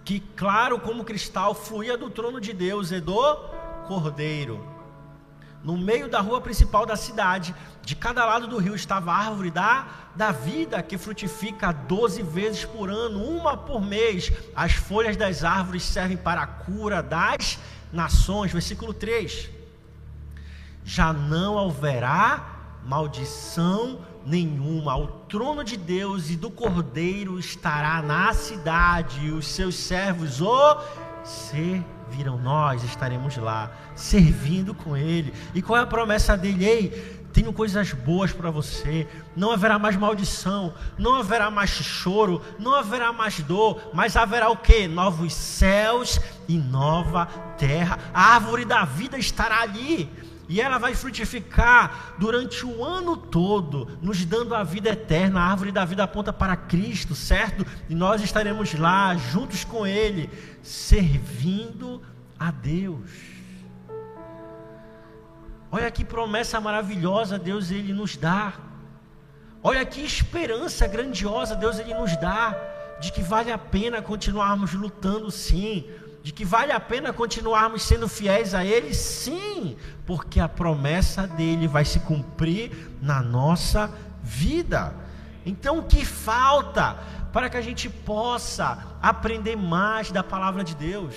que 0.03 0.19
claro 0.36 0.77
como 0.79 1.05
cristal, 1.05 1.55
fluía 1.55 1.97
do 1.97 2.09
trono 2.09 2.41
de 2.41 2.51
Deus 2.51 2.91
e 2.91 2.99
do 2.99 3.36
Cordeiro. 3.88 4.75
No 5.63 5.77
meio 5.77 6.09
da 6.09 6.19
rua 6.19 6.39
principal 6.41 6.86
da 6.86 6.95
cidade, 6.95 7.55
de 7.81 7.95
cada 7.95 8.25
lado 8.25 8.47
do 8.47 8.57
rio 8.57 8.75
estava 8.75 9.11
a 9.11 9.17
árvore 9.17 9.49
da, 9.49 9.88
da 10.15 10.31
vida, 10.31 10.84
que 10.84 10.97
frutifica 10.97 11.71
12 11.71 12.21
vezes 12.23 12.65
por 12.65 12.89
ano, 12.89 13.23
uma 13.23 13.55
por 13.55 13.81
mês. 13.81 14.31
As 14.55 14.73
folhas 14.73 15.15
das 15.15 15.43
árvores 15.43 15.84
servem 15.84 16.17
para 16.17 16.41
a 16.41 16.47
cura 16.47 17.01
das 17.01 17.57
nações. 17.91 18.51
Versículo 18.51 18.93
3: 18.93 19.49
Já 20.83 21.13
não 21.13 21.57
haverá 21.57 22.57
maldição 22.85 23.99
nenhuma. 24.25 24.95
O 24.97 25.07
trono 25.07 25.63
de 25.63 25.77
Deus 25.77 26.29
e 26.29 26.35
do 26.35 26.49
Cordeiro 26.49 27.39
estará 27.39 28.01
na 28.01 28.33
cidade, 28.33 29.25
e 29.25 29.31
os 29.31 29.47
seus 29.47 29.75
servos 29.75 30.41
o 30.41 30.81
servirão. 31.23 32.38
Nós 32.38 32.83
estaremos 32.83 33.38
lá, 33.38 33.71
servindo 33.95 34.73
com 34.73 34.95
Ele. 34.95 35.33
E 35.53 35.61
qual 35.61 35.79
é 35.79 35.83
a 35.83 35.88
promessa 35.88 36.38
dele? 36.38 36.65
Ei, 36.65 37.26
tenho 37.38 37.53
coisas 37.53 37.93
boas 37.93 38.33
para 38.33 38.49
você. 38.49 39.07
Não 39.35 39.51
haverá 39.51 39.77
mais 39.77 39.95
maldição, 39.95 40.73
não 40.97 41.13
haverá 41.13 41.51
mais 41.51 41.69
choro, 41.69 42.41
não 42.57 42.73
haverá 42.73 43.13
mais 43.13 43.39
dor, 43.41 43.91
mas 43.93 44.17
haverá 44.17 44.49
o 44.49 44.57
que? 44.57 44.88
Novos 44.88 45.35
céus 45.35 46.19
e 46.47 46.57
nova 46.57 47.27
terra. 47.55 47.99
A 48.11 48.33
árvore 48.33 48.65
da 48.65 48.83
vida 48.85 49.19
estará 49.19 49.61
ali. 49.61 50.09
E 50.49 50.59
ela 50.59 50.79
vai 50.79 50.95
frutificar 50.95 52.15
durante 52.17 52.65
o 52.65 52.83
ano 52.83 53.15
todo, 53.15 53.88
nos 54.01 54.25
dando 54.25 54.55
a 54.55 54.63
vida 54.63 54.89
eterna. 54.89 55.39
A 55.39 55.51
árvore 55.51 55.71
da 55.71 55.85
vida 55.85 56.03
aponta 56.03 56.33
para 56.33 56.55
Cristo, 56.55 57.13
certo? 57.13 57.63
E 57.88 57.93
nós 57.93 58.23
estaremos 58.23 58.73
lá, 58.73 59.15
juntos 59.15 59.63
com 59.63 59.85
Ele, 59.85 60.27
servindo 60.63 62.01
a 62.39 62.49
Deus. 62.49 63.36
Olha 65.72 65.91
que 65.91 66.05
promessa 66.05 66.61
maravilhosa 66.61 67.38
Deus 67.38 67.72
ele 67.72 67.93
nos 67.93 68.15
dá. 68.15 68.53
Olha 69.61 69.86
que 69.86 70.01
esperança 70.01 70.88
grandiosa 70.88 71.55
Deus 71.55 71.78
ele 71.80 71.93
nos 71.93 72.15
dá 72.18 72.55
de 72.99 73.11
que 73.11 73.22
vale 73.22 73.51
a 73.51 73.57
pena 73.57 74.01
continuarmos 74.01 74.74
lutando 74.74 75.30
sim, 75.30 75.86
de 76.24 76.32
que 76.32 76.43
vale 76.43 76.72
a 76.72 76.80
pena 76.80 77.13
continuarmos 77.13 77.84
sendo 77.84 78.07
fiéis 78.07 78.53
a 78.53 78.65
ele 78.65 78.93
sim, 78.93 79.78
porque 80.05 80.39
a 80.39 80.49
promessa 80.49 81.28
dele 81.28 81.68
vai 81.68 81.86
se 81.86 81.99
cumprir 81.99 82.95
na 83.01 83.22
nossa 83.22 83.91
vida. 84.24 84.93
Então 85.45 85.80
o 85.80 85.84
que 85.84 86.03
falta 86.05 86.97
para 87.32 87.49
que 87.49 87.57
a 87.57 87.61
gente 87.61 87.89
possa 87.89 88.86
aprender 89.01 89.55
mais 89.55 90.11
da 90.11 90.24
palavra 90.24 90.63
de 90.63 90.76
Deus? 90.76 91.15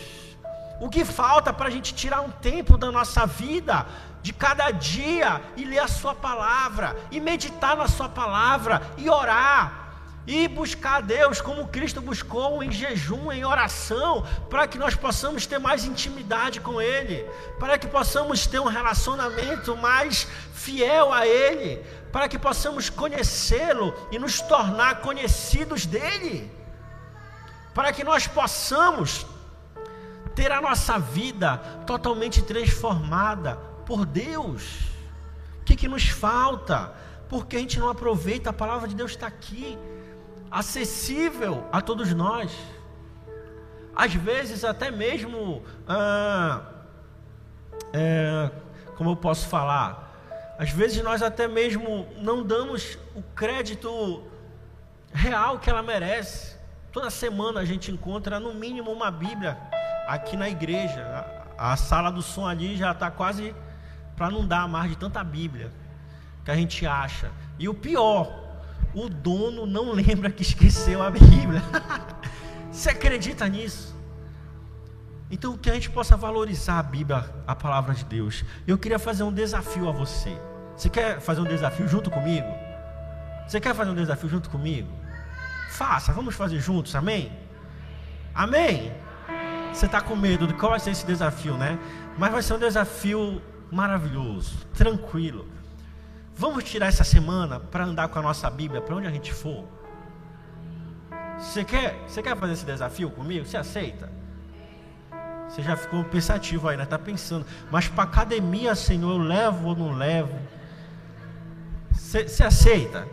O 0.81 0.89
que 0.89 1.05
falta 1.05 1.53
para 1.53 1.69
a 1.69 1.71
gente 1.71 1.95
tirar 1.95 2.23
um 2.23 2.31
tempo 2.31 2.79
da 2.79 2.91
nossa 2.91 3.27
vida, 3.27 3.87
de 4.23 4.33
cada 4.33 4.71
dia, 4.71 5.41
e 5.57 5.65
ler 5.65 5.79
a 5.79 5.89
Sua 5.89 6.15
palavra, 6.15 6.97
e 7.11 7.21
meditar 7.21 7.77
na 7.77 7.89
Sua 7.89 8.09
palavra, 8.09 8.83
e 8.97 9.09
orar, 9.09 9.81
e 10.27 10.47
buscar 10.47 10.97
a 10.97 11.01
Deus 11.01 11.41
como 11.41 11.69
Cristo 11.69 12.01
buscou 12.01 12.63
em 12.63 12.71
jejum, 12.71 13.33
em 13.33 13.45
oração, 13.45 14.25
para 14.49 14.67
que 14.67 14.79
nós 14.79 14.95
possamos 14.95 15.47
ter 15.47 15.59
mais 15.59 15.85
intimidade 15.85 16.61
com 16.61 16.81
Ele, 16.81 17.25
para 17.59 17.79
que 17.79 17.87
possamos 17.87 18.47
ter 18.47 18.61
um 18.61 18.67
relacionamento 18.67 19.77
mais 19.77 20.27
fiel 20.53 21.13
a 21.13 21.27
Ele, 21.27 21.83
para 22.13 22.29
que 22.29 22.39
possamos 22.39 22.91
conhecê-lo 22.91 23.95
e 24.13 24.19
nos 24.19 24.41
tornar 24.41 25.01
conhecidos 25.01 25.87
dEle, 25.87 26.51
para 27.75 27.93
que 27.93 28.05
nós 28.05 28.27
possamos 28.27 29.27
ter 30.35 30.53
a 30.53 30.61
nossa 30.61 30.99
vida 30.99 31.57
totalmente 31.87 32.43
transformada 32.43 33.70
por 33.91 34.07
Deus. 34.07 34.83
O 35.61 35.65
que, 35.65 35.75
que 35.75 35.89
nos 35.89 36.09
falta? 36.09 36.95
Porque 37.29 37.57
a 37.57 37.59
gente 37.59 37.77
não 37.81 37.89
aproveita, 37.89 38.51
a 38.51 38.53
palavra 38.53 38.87
de 38.87 38.95
Deus 38.95 39.11
está 39.11 39.27
aqui, 39.27 39.77
acessível 40.49 41.67
a 41.73 41.81
todos 41.81 42.15
nós. 42.15 42.57
Às 43.93 44.15
vezes, 44.15 44.65
até 44.65 44.93
mesmo, 44.93 45.65
ah, 45.89 46.63
é, 47.93 48.49
como 48.97 49.11
eu 49.11 49.17
posso 49.17 49.49
falar, 49.49 50.55
às 50.57 50.71
vezes 50.71 51.03
nós 51.03 51.21
até 51.21 51.49
mesmo 51.49 52.07
não 52.17 52.45
damos 52.45 52.97
o 53.17 53.23
crédito 53.35 54.23
real 55.13 55.59
que 55.59 55.69
ela 55.69 55.83
merece. 55.83 56.57
Toda 56.93 57.11
semana 57.11 57.59
a 57.59 57.65
gente 57.65 57.91
encontra 57.91 58.39
no 58.39 58.55
mínimo 58.55 58.93
uma 58.93 59.11
Bíblia 59.11 59.59
aqui 60.07 60.37
na 60.37 60.49
igreja. 60.49 61.03
A, 61.59 61.73
a 61.73 61.77
sala 61.77 62.13
do 62.13 62.23
som 62.23 62.47
ali 62.47 62.77
já 62.77 62.93
está 62.93 63.11
quase 63.11 63.53
para 64.21 64.29
não 64.29 64.47
dar 64.47 64.69
mais 64.69 64.91
de 64.91 64.99
tanta 64.99 65.25
Bíblia 65.25 65.73
que 66.45 66.51
a 66.51 66.55
gente 66.55 66.87
acha. 66.87 67.31
E 67.59 67.67
o 67.71 67.73
pior, 67.73 68.31
o 68.95 69.09
dono 69.09 69.65
não 69.65 69.93
lembra 69.97 70.31
que 70.31 70.43
esqueceu 70.43 71.03
a 71.03 71.11
Bíblia. 71.11 71.63
Você 72.71 72.91
acredita 72.91 73.49
nisso? 73.49 73.97
Então, 75.31 75.57
que 75.57 75.71
a 75.71 75.73
gente 75.73 75.89
possa 75.89 76.19
valorizar 76.19 76.79
a 76.79 76.83
Bíblia, 76.83 77.33
a 77.47 77.57
palavra 77.57 77.95
de 77.95 78.05
Deus. 78.05 78.45
Eu 78.67 78.77
queria 78.77 78.99
fazer 78.99 79.23
um 79.23 79.33
desafio 79.33 79.89
a 79.89 79.93
você. 79.93 80.37
Você 80.77 80.91
quer 80.91 81.19
fazer 81.21 81.41
um 81.41 81.45
desafio 81.45 81.89
junto 81.89 82.11
comigo? 82.11 82.49
Você 83.47 83.59
quer 83.59 83.75
fazer 83.75 83.91
um 83.91 83.95
desafio 83.95 84.29
junto 84.29 84.51
comigo? 84.51 84.91
Faça, 85.71 86.13
vamos 86.13 86.35
fazer 86.35 86.61
juntos, 86.61 86.95
amém? 86.95 87.33
Amém? 88.35 88.93
Você 89.73 89.87
está 89.87 90.01
com 90.01 90.15
medo 90.15 90.47
de 90.47 90.55
qual 90.55 90.73
vai 90.73 90.81
ser 90.81 90.91
esse 90.91 91.07
desafio, 91.07 91.57
né? 91.57 91.79
Mas 92.19 92.33
vai 92.33 92.43
ser 92.43 92.55
um 92.55 92.59
desafio 92.59 93.41
maravilhoso, 93.71 94.67
tranquilo. 94.75 95.49
Vamos 96.35 96.65
tirar 96.65 96.87
essa 96.87 97.05
semana 97.05 97.61
para 97.61 97.85
andar 97.85 98.09
com 98.09 98.19
a 98.19 98.23
nossa 98.23 98.49
Bíblia 98.49 98.81
para 98.81 98.97
onde 98.97 99.07
a 99.07 99.11
gente 99.11 99.33
for. 99.33 99.65
Você 101.39 101.65
quer, 101.65 102.03
você 102.07 102.23
quer 102.23 102.37
fazer 102.37 102.53
esse 102.53 102.67
desafio 102.67 103.11
comigo? 103.11 103.47
Você 103.47 103.57
aceita? 103.57 104.11
Você 105.49 105.63
já 105.63 105.77
ficou 105.77 106.05
pensativo 106.05 106.69
aí, 106.69 106.77
né? 106.77 106.85
Está 106.85 106.99
pensando. 106.99 107.45
Mas 107.71 107.89
para 107.89 108.05
academia, 108.05 108.75
Senhor, 108.75 109.11
eu 109.11 109.19
levo 109.19 109.69
ou 109.69 109.77
não 109.77 109.93
levo? 109.93 110.39
Você, 111.91 112.29
você 112.29 112.45
aceita 112.45 113.07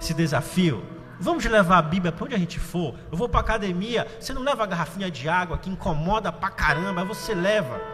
esse 0.00 0.14
desafio? 0.14 0.84
Vamos 1.18 1.44
levar 1.44 1.78
a 1.78 1.82
Bíblia 1.82 2.12
para 2.12 2.24
onde 2.24 2.34
a 2.34 2.38
gente 2.38 2.58
for. 2.58 2.94
Eu 3.10 3.18
vou 3.18 3.28
para 3.28 3.40
academia. 3.40 4.06
Você 4.18 4.32
não 4.32 4.42
leva 4.42 4.62
a 4.64 4.66
garrafinha 4.66 5.10
de 5.10 5.28
água 5.28 5.58
que 5.58 5.70
incomoda 5.70 6.32
pra 6.32 6.50
caramba. 6.50 7.04
Você 7.04 7.34
leva. 7.34 7.91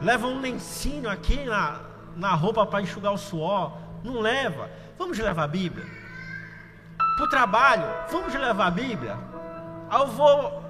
Leva 0.00 0.26
um 0.26 0.40
lencinho 0.40 1.10
aqui 1.10 1.44
na, 1.44 1.80
na 2.16 2.34
roupa 2.34 2.64
para 2.66 2.82
enxugar 2.82 3.12
o 3.12 3.18
suor. 3.18 3.72
Não 4.04 4.20
leva. 4.20 4.70
Vamos 4.98 5.18
levar 5.18 5.44
a 5.44 5.48
Bíblia. 5.48 5.86
Para 7.16 7.24
o 7.24 7.28
trabalho. 7.28 7.86
Vamos 8.10 8.32
levar 8.34 8.66
a 8.66 8.70
Bíblia. 8.70 9.16
Aí 9.90 10.00
eu 10.00 10.06
vou 10.08 10.62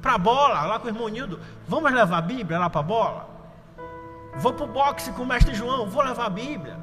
para 0.00 0.14
a 0.14 0.18
bola, 0.18 0.62
lá 0.66 0.78
com 0.78 0.86
o 0.86 0.90
irmão 0.90 1.08
Nildo. 1.08 1.40
Vamos 1.66 1.90
levar 1.90 2.18
a 2.18 2.20
Bíblia 2.20 2.58
lá 2.58 2.68
para 2.68 2.80
a 2.80 2.84
bola. 2.84 3.28
Vou 4.36 4.52
para 4.52 4.64
o 4.64 4.68
boxe 4.68 5.10
com 5.12 5.22
o 5.22 5.26
mestre 5.26 5.54
João. 5.54 5.88
Vou 5.88 6.02
levar 6.02 6.26
a 6.26 6.30
Bíblia. 6.30 6.76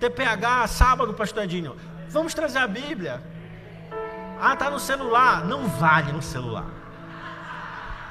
TPH, 0.00 0.66
sábado, 0.66 1.14
pastor 1.14 1.44
Edinho. 1.44 1.76
Vamos 2.08 2.34
trazer 2.34 2.58
a 2.58 2.66
Bíblia. 2.66 3.22
Ah, 4.40 4.56
tá 4.56 4.70
no 4.70 4.80
celular. 4.80 5.44
Não 5.44 5.68
vale 5.68 6.10
no 6.12 6.22
celular. 6.22 6.66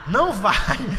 Não 0.08 0.32
vale. 0.34 0.98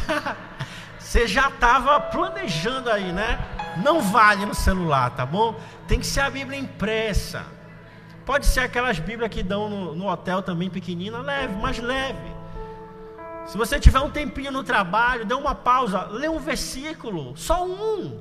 Você 1.03 1.27
já 1.27 1.49
estava 1.49 1.99
planejando 1.99 2.89
aí, 2.89 3.11
né? 3.11 3.37
Não 3.83 4.01
vale 4.01 4.45
no 4.45 4.55
celular, 4.55 5.11
tá 5.11 5.25
bom? 5.25 5.59
Tem 5.87 5.99
que 5.99 6.07
ser 6.07 6.21
a 6.21 6.29
Bíblia 6.29 6.57
impressa. 6.57 7.45
Pode 8.25 8.45
ser 8.45 8.61
aquelas 8.61 8.97
Bíblias 8.99 9.29
que 9.29 9.43
dão 9.43 9.69
no, 9.69 9.93
no 9.93 10.07
hotel 10.07 10.41
também 10.41 10.69
pequenina, 10.69 11.19
leve, 11.19 11.55
mas 11.61 11.77
leve. 11.77 12.33
Se 13.45 13.57
você 13.57 13.79
tiver 13.79 13.99
um 13.99 14.09
tempinho 14.09 14.51
no 14.51 14.63
trabalho, 14.63 15.25
dê 15.25 15.33
uma 15.33 15.53
pausa, 15.53 16.03
lê 16.05 16.29
um 16.29 16.39
versículo, 16.39 17.35
só 17.35 17.67
um. 17.67 18.17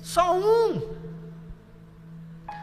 Só 0.00 0.34
um. 0.34 0.96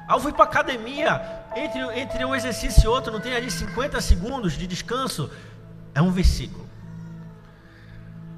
Eu 0.09 0.19
fui 0.19 0.33
para 0.33 0.43
academia, 0.43 1.45
entre, 1.55 1.99
entre 1.99 2.25
um 2.25 2.35
exercício 2.35 2.83
e 2.83 2.87
outro, 2.87 3.11
não 3.11 3.19
tem 3.19 3.35
ali 3.35 3.51
50 3.51 4.01
segundos 4.01 4.53
de 4.53 4.65
descanso, 4.65 5.29
é 5.93 6.01
um 6.01 6.11
versículo. 6.11 6.64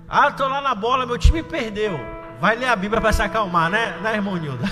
Ah, 0.10 0.30
estou 0.30 0.48
lá 0.48 0.62
na 0.62 0.74
bola, 0.74 1.06
meu 1.06 1.18
time 1.18 1.44
perdeu. 1.44 2.00
Vai 2.40 2.56
ler 2.56 2.68
a 2.68 2.76
Bíblia 2.76 3.02
para 3.02 3.12
se 3.12 3.22
acalmar, 3.22 3.70
né, 3.70 3.98
né 4.02 4.16
irmão 4.16 4.38
Nildo? 4.38 4.64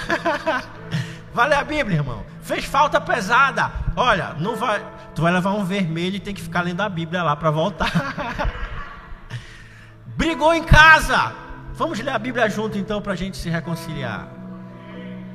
vai 1.34 1.50
ler 1.50 1.56
a 1.56 1.64
Bíblia, 1.64 1.98
irmão. 1.98 2.24
Fez 2.42 2.64
falta 2.64 3.02
pesada. 3.02 3.72
Olha, 3.96 4.36
não 4.40 4.56
vai. 4.56 4.86
Tu 5.14 5.22
vai 5.22 5.32
levar 5.32 5.52
um 5.52 5.66
vermelho 5.66 6.16
e 6.16 6.20
tem 6.20 6.34
que 6.34 6.42
ficar 6.42 6.62
lendo 6.62 6.82
a 6.82 6.90
Bíblia 6.90 7.24
lá 7.24 7.36
para 7.36 7.50
voltar. 7.50 7.92
Brigou 10.16 10.54
em 10.54 10.64
casa. 10.64 11.34
Vamos 11.74 12.00
ler 12.00 12.12
a 12.12 12.20
Bíblia 12.20 12.50
junto 12.50 12.78
então 12.78 13.02
para 13.02 13.14
a 13.14 13.16
gente 13.16 13.36
se 13.36 13.50
reconciliar. 13.50 14.28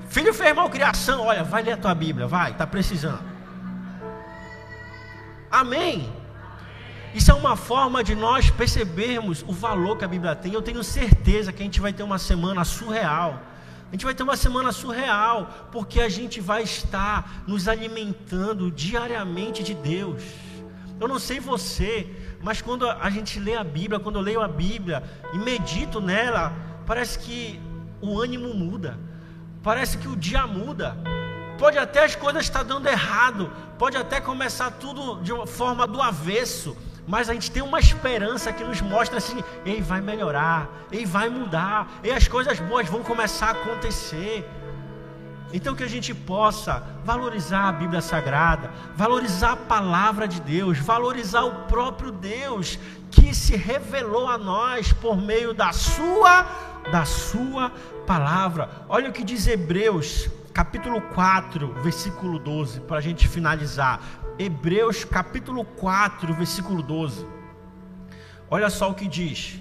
Filho 0.09 0.33
fez 0.33 0.55
malcriação, 0.55 1.27
olha, 1.27 1.45
vai 1.45 1.63
ler 1.63 1.73
a 1.73 1.77
tua 1.77 1.95
Bíblia, 1.95 2.27
vai, 2.27 2.51
está 2.51 2.67
precisando. 2.67 3.23
Amém. 5.51 6.20
Isso 7.15 7.31
é 7.31 7.35
uma 7.35 7.57
forma 7.57 8.05
de 8.05 8.15
nós 8.15 8.51
percebermos 8.51 9.45
o 9.47 9.53
valor 9.53 9.99
que 9.99 10.05
a 10.05 10.09
Bíblia 10.09 10.35
tem. 10.35 10.53
Eu 10.53 10.63
tenho 10.63 10.83
certeza 10.85 11.53
que 11.53 11.63
a 11.63 11.65
gente 11.65 11.81
vai 11.81 11.93
ter 11.93 12.03
uma 12.03 12.19
semana 12.19 12.65
surreal. 12.65 13.43
A 13.89 13.93
gente 13.93 14.05
vai 14.05 14.15
ter 14.15 14.23
uma 14.23 14.37
semana 14.37 14.71
surreal, 14.71 15.69
porque 15.73 16.01
a 16.01 16.09
gente 16.09 16.41
vai 16.41 16.63
estar 16.63 17.43
nos 17.47 17.67
alimentando 17.67 18.71
diariamente 18.71 19.63
de 19.63 19.75
Deus. 19.75 20.23
Eu 21.01 21.09
não 21.09 21.19
sei 21.19 21.41
você, 21.41 22.09
mas 22.41 22.63
quando 22.63 22.89
a 22.89 23.11
gente 23.11 23.41
lê 23.41 23.57
a 23.57 23.65
Bíblia, 23.65 23.99
quando 23.99 24.17
eu 24.17 24.23
leio 24.23 24.41
a 24.41 24.49
Bíblia 24.49 25.03
e 25.33 25.39
medito 25.39 26.01
nela, 26.01 26.53
parece 26.87 27.19
que 27.19 27.61
o 28.01 28.21
ânimo 28.21 28.55
muda 28.55 28.99
Parece 29.63 29.99
que 29.99 30.09
o 30.09 30.17
dia 30.17 30.47
muda. 30.47 30.97
Pode 31.59 31.77
até 31.77 32.05
as 32.05 32.17
coisas 32.17 32.43
estar 32.45 32.63
dando 32.63 32.89
errado, 32.89 33.53
pode 33.79 33.97
até 33.97 34.19
começar 34.21 34.71
tudo 34.71 35.23
de 35.23 35.33
uma 35.33 35.47
forma 35.47 35.87
do 35.87 36.01
avesso, 36.01 36.75
mas 37.11 37.29
a 37.29 37.35
gente 37.35 37.51
tem 37.51 37.61
uma 37.61 37.81
esperança 37.81 38.53
que 38.53 38.63
nos 38.63 38.81
mostra 38.81 39.19
assim: 39.19 39.43
ei, 39.67 39.83
vai 39.83 40.01
melhorar, 40.01 40.69
ei, 40.93 41.05
vai 41.05 41.29
mudar, 41.29 41.89
ei, 42.05 42.13
as 42.13 42.29
coisas 42.29 42.61
boas 42.61 42.89
vão 42.89 43.03
começar 43.03 43.49
a 43.49 43.51
acontecer. 43.51 44.49
Então 45.53 45.75
que 45.75 45.83
a 45.83 45.89
gente 45.89 46.15
possa 46.15 46.87
valorizar 47.05 47.69
a 47.69 47.73
Bíblia 47.73 48.01
Sagrada, 48.01 48.71
valorizar 48.95 49.53
a 49.55 49.57
palavra 49.57 50.29
de 50.29 50.41
Deus, 50.41 50.79
valorizar 50.79 51.43
o 51.43 51.65
próprio 51.67 52.13
Deus 52.13 52.79
que 53.11 53.35
se 53.35 53.57
revelou 53.57 54.29
a 54.29 54.39
nós 54.39 54.93
por 54.93 55.17
meio 55.21 55.53
da 55.53 55.73
sua 55.73 56.47
da 56.93 57.05
sua 57.05 57.73
palavra. 58.07 58.71
Olha 58.89 59.11
o 59.11 59.13
que 59.13 59.25
diz 59.25 59.49
Hebreus, 59.49 60.31
capítulo 60.55 61.01
4, 61.01 61.75
versículo 61.83 62.39
12, 62.39 62.81
para 62.83 62.99
a 62.99 63.01
gente 63.01 63.27
finalizar. 63.27 64.01
Hebreus 64.39 65.05
capítulo 65.05 65.65
4, 65.65 66.33
versículo 66.35 66.83
12. 66.83 67.27
Olha 68.51 68.69
só 68.69 68.91
o 68.91 68.95
que 68.95 69.07
diz. 69.07 69.61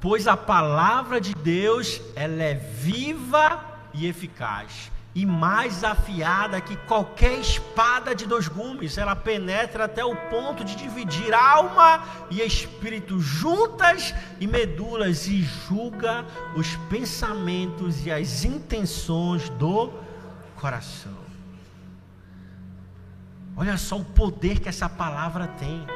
Pois 0.00 0.26
a 0.26 0.36
palavra 0.36 1.20
de 1.20 1.32
Deus, 1.32 2.00
ela 2.16 2.42
é 2.42 2.54
viva 2.54 3.64
e 3.94 4.08
eficaz, 4.08 4.90
e 5.14 5.24
mais 5.24 5.84
afiada 5.84 6.60
que 6.60 6.74
qualquer 6.74 7.38
espada 7.38 8.14
de 8.14 8.26
dois 8.26 8.48
gumes, 8.48 8.98
ela 8.98 9.14
penetra 9.14 9.84
até 9.84 10.04
o 10.04 10.16
ponto 10.28 10.64
de 10.64 10.74
dividir 10.74 11.32
alma 11.32 12.02
e 12.30 12.40
espírito 12.40 13.20
juntas 13.20 14.12
e 14.40 14.46
medulas 14.48 15.28
e 15.28 15.42
julga 15.42 16.24
os 16.56 16.74
pensamentos 16.88 18.04
e 18.04 18.10
as 18.10 18.44
intenções 18.44 19.48
do 19.50 19.92
coração. 20.56 21.21
Olha 23.56 23.76
só 23.76 23.96
o 23.96 24.04
poder 24.04 24.60
que 24.60 24.68
essa 24.68 24.88
palavra 24.88 25.46
tem. 25.46 25.86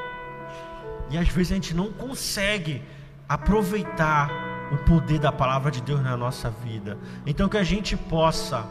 E 1.11 1.17
às 1.17 1.29
vezes 1.29 1.53
a 1.53 1.55
gente 1.55 1.75
não 1.75 1.93
consegue 1.93 2.83
aproveitar 3.29 4.31
o 4.73 4.77
poder 4.79 5.19
da 5.19 5.33
palavra 5.33 5.71
de 5.71 5.81
Deus 5.81 6.01
na 6.03 6.17
nossa 6.17 6.51
vida. 6.51 6.99
Então 7.25 7.49
que 7.49 7.57
a 7.57 7.65
gente 7.65 7.97
possa 7.97 8.67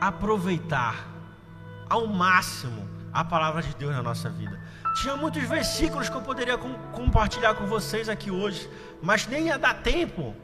aproveitar 0.00 1.06
ao 1.88 2.06
máximo 2.06 2.88
a 3.12 3.24
palavra 3.24 3.62
de 3.62 3.74
Deus 3.74 3.92
na 3.92 4.02
nossa 4.02 4.28
vida. 4.28 4.58
Tinha 5.00 5.16
muitos 5.16 5.42
versículos 5.42 6.08
que 6.08 6.16
eu 6.16 6.22
poderia 6.22 6.58
com, 6.58 6.72
compartilhar 6.92 7.54
com 7.54 7.66
vocês 7.66 8.08
aqui 8.08 8.30
hoje, 8.30 8.68
mas 9.02 9.26
nem 9.26 9.46
ia 9.46 9.58
dar 9.58 9.74
tempo. 9.82 10.34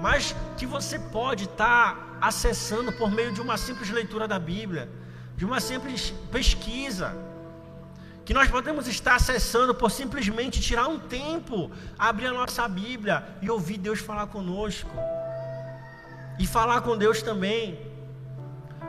Mas 0.00 0.34
que 0.56 0.66
você 0.66 0.98
pode 0.98 1.44
estar 1.44 1.94
tá 1.94 2.18
acessando 2.20 2.92
por 2.92 3.10
meio 3.10 3.32
de 3.32 3.40
uma 3.40 3.56
simples 3.56 3.90
leitura 3.90 4.28
da 4.28 4.38
Bíblia, 4.38 4.88
de 5.36 5.44
uma 5.44 5.60
simples 5.60 6.12
pesquisa 6.30 7.14
que 8.24 8.32
nós 8.32 8.48
podemos 8.48 8.88
estar 8.88 9.16
acessando 9.16 9.74
por 9.74 9.90
simplesmente 9.90 10.60
tirar 10.60 10.88
um 10.88 10.98
tempo, 10.98 11.70
abrir 11.98 12.26
a 12.26 12.32
nossa 12.32 12.66
Bíblia 12.66 13.22
e 13.42 13.50
ouvir 13.50 13.76
Deus 13.76 14.00
falar 14.00 14.28
conosco. 14.28 14.90
E 16.38 16.46
falar 16.46 16.80
com 16.80 16.96
Deus 16.96 17.22
também. 17.22 17.78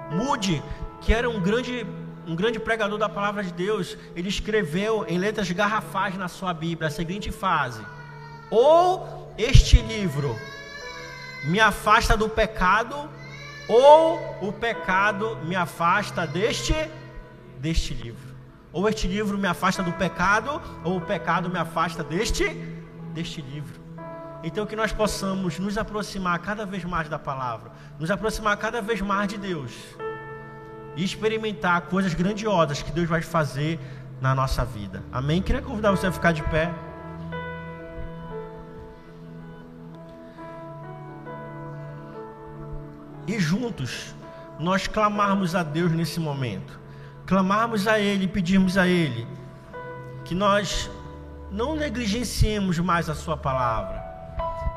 Mude, 0.09 0.63
que 1.01 1.13
era 1.13 1.29
um 1.29 1.41
grande, 1.41 1.85
um 2.25 2.35
grande 2.35 2.59
pregador 2.59 2.97
da 2.97 3.09
palavra 3.09 3.43
de 3.43 3.51
Deus, 3.51 3.97
ele 4.15 4.29
escreveu 4.29 5.05
em 5.07 5.17
letras 5.17 5.51
garrafais 5.51 6.15
na 6.15 6.27
sua 6.27 6.53
Bíblia 6.53 6.87
a 6.87 6.91
seguinte 6.91 7.29
frase: 7.31 7.81
Ou 8.49 9.33
este 9.37 9.81
livro 9.81 10.35
me 11.43 11.59
afasta 11.59 12.15
do 12.15 12.29
pecado, 12.29 13.09
ou 13.67 14.19
o 14.41 14.53
pecado 14.53 15.37
me 15.43 15.55
afasta 15.55 16.25
deste, 16.27 16.73
deste 17.59 17.93
livro. 17.93 18.35
Ou 18.71 18.87
este 18.89 19.07
livro 19.07 19.37
me 19.37 19.47
afasta 19.47 19.81
do 19.81 19.91
pecado, 19.93 20.61
ou 20.83 20.97
o 20.97 21.01
pecado 21.01 21.49
me 21.49 21.57
afasta 21.57 22.03
deste, 22.03 22.49
deste 23.13 23.41
livro. 23.41 23.81
Então 24.43 24.65
que 24.65 24.75
nós 24.75 24.91
possamos 24.91 25.57
nos 25.57 25.77
aproximar 25.77 26.37
cada 26.39 26.65
vez 26.65 26.83
mais 26.83 27.09
da 27.09 27.17
palavra, 27.17 27.71
nos 27.99 28.11
aproximar 28.11 28.55
cada 28.57 28.81
vez 28.81 29.01
mais 29.01 29.27
de 29.27 29.37
Deus 29.37 29.71
e 30.95 31.03
experimentar 31.03 31.81
coisas 31.83 32.13
grandiosas 32.13 32.83
que 32.83 32.91
Deus 32.91 33.09
vai 33.09 33.21
fazer 33.21 33.79
na 34.21 34.35
nossa 34.35 34.63
vida. 34.63 35.03
Amém? 35.11 35.41
Queria 35.41 35.61
convidar 35.61 35.91
você 35.91 36.07
a 36.07 36.11
ficar 36.11 36.31
de 36.31 36.43
pé. 36.43 36.71
E 43.27 43.39
juntos 43.39 44.13
nós 44.59 44.87
clamarmos 44.87 45.55
a 45.55 45.63
Deus 45.63 45.91
nesse 45.91 46.19
momento. 46.19 46.79
Clamarmos 47.25 47.87
a 47.87 47.99
Ele, 47.99 48.27
pedirmos 48.27 48.77
a 48.77 48.87
Ele 48.87 49.27
que 50.23 50.33
nós 50.33 50.89
não 51.51 51.75
negligenciemos 51.75 52.79
mais 52.79 53.09
a 53.09 53.15
Sua 53.15 53.37
palavra, 53.37 54.03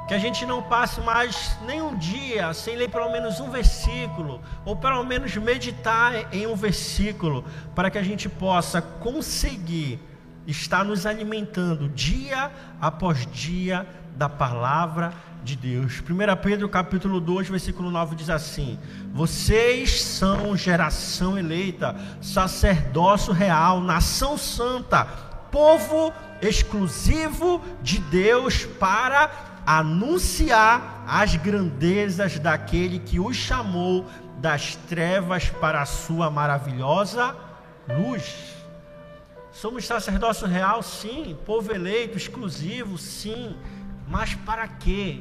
que 0.07 0.15
a 0.15 0.19
gente 0.19 0.45
não 0.45 0.63
passe 0.63 1.01
mais 1.01 1.59
nenhum 1.67 1.97
dia 1.97 2.53
sem 2.53 2.77
ler 2.77 2.91
pelo 2.91 3.11
menos 3.11 3.41
um 3.41 3.51
versículo, 3.51 4.41
ou 4.65 4.77
pelo 4.77 5.03
menos 5.05 5.35
meditar 5.37 6.33
em 6.33 6.47
um 6.47 6.55
versículo, 6.55 7.45
para 7.75 7.91
que 7.91 7.99
a 7.99 8.03
gente 8.03 8.29
possa 8.29 8.81
conseguir 8.81 9.99
estar 10.47 10.85
nos 10.85 11.05
alimentando 11.07 11.89
dia 11.89 12.51
após 12.81 13.27
dia 13.27 13.87
da 14.17 14.29
palavra 14.29 15.13
de 15.49 15.57
Deus. 15.57 16.03
1 16.03 16.43
Pedro 16.43 16.69
capítulo 16.69 17.21
2, 17.21 17.49
versículo 17.49 17.91
9 17.91 18.17
diz 18.17 18.29
assim: 18.29 18.79
Vocês 19.15 20.03
são 20.03 20.55
geração 20.55 21.39
eleita, 21.39 21.97
sacerdócio 22.21 23.33
real, 23.33 23.81
nação 23.81 24.37
santa, 24.37 25.07
povo 25.51 26.13
exclusivo 26.43 27.63
de 27.83 27.99
Deus 27.99 28.67
para 28.67 29.31
anunciar 29.65 31.05
as 31.09 31.35
grandezas 31.37 32.39
daquele 32.39 32.99
que 32.99 33.19
os 33.19 33.35
chamou 33.35 34.05
das 34.39 34.77
trevas 34.77 35.49
para 35.49 35.81
a 35.81 35.87
sua 35.87 36.31
maravilhosa 36.31 37.35
luz. 37.89 38.55
Somos 39.51 39.87
sacerdócio 39.87 40.47
real, 40.47 40.83
sim, 40.83 41.37
povo 41.47 41.73
eleito, 41.73 42.19
exclusivo, 42.19 42.99
sim 42.99 43.57
mas 44.09 44.35
para 44.35 44.67
quê? 44.67 45.21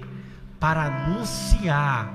Para 0.60 0.84
anunciar 0.84 2.14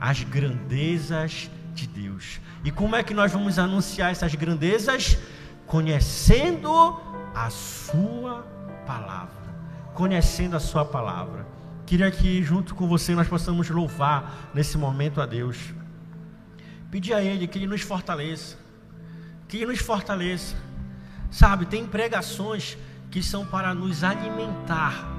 as 0.00 0.22
grandezas 0.22 1.50
de 1.74 1.86
Deus. 1.86 2.40
E 2.64 2.70
como 2.70 2.96
é 2.96 3.02
que 3.02 3.14
nós 3.14 3.32
vamos 3.32 3.58
anunciar 3.58 4.10
essas 4.10 4.34
grandezas? 4.34 5.18
Conhecendo 5.66 7.00
a 7.34 7.48
Sua 7.50 8.46
palavra. 8.86 9.30
Conhecendo 9.94 10.56
a 10.56 10.60
Sua 10.60 10.84
palavra. 10.84 11.46
Queria 11.86 12.10
que 12.10 12.42
junto 12.42 12.74
com 12.74 12.86
você 12.86 13.14
nós 13.14 13.28
possamos 13.28 13.68
louvar 13.68 14.50
nesse 14.54 14.78
momento 14.78 15.20
a 15.20 15.26
Deus. 15.26 15.56
Pedir 16.90 17.14
a 17.14 17.22
Ele 17.22 17.46
que 17.46 17.58
Ele 17.58 17.66
nos 17.66 17.82
fortaleça. 17.82 18.56
Que 19.48 19.58
Ele 19.58 19.66
nos 19.66 19.80
fortaleça. 19.80 20.54
Sabe, 21.30 21.66
tem 21.66 21.86
pregações 21.86 22.76
que 23.10 23.22
são 23.22 23.44
para 23.44 23.74
nos 23.74 24.04
alimentar 24.04 25.09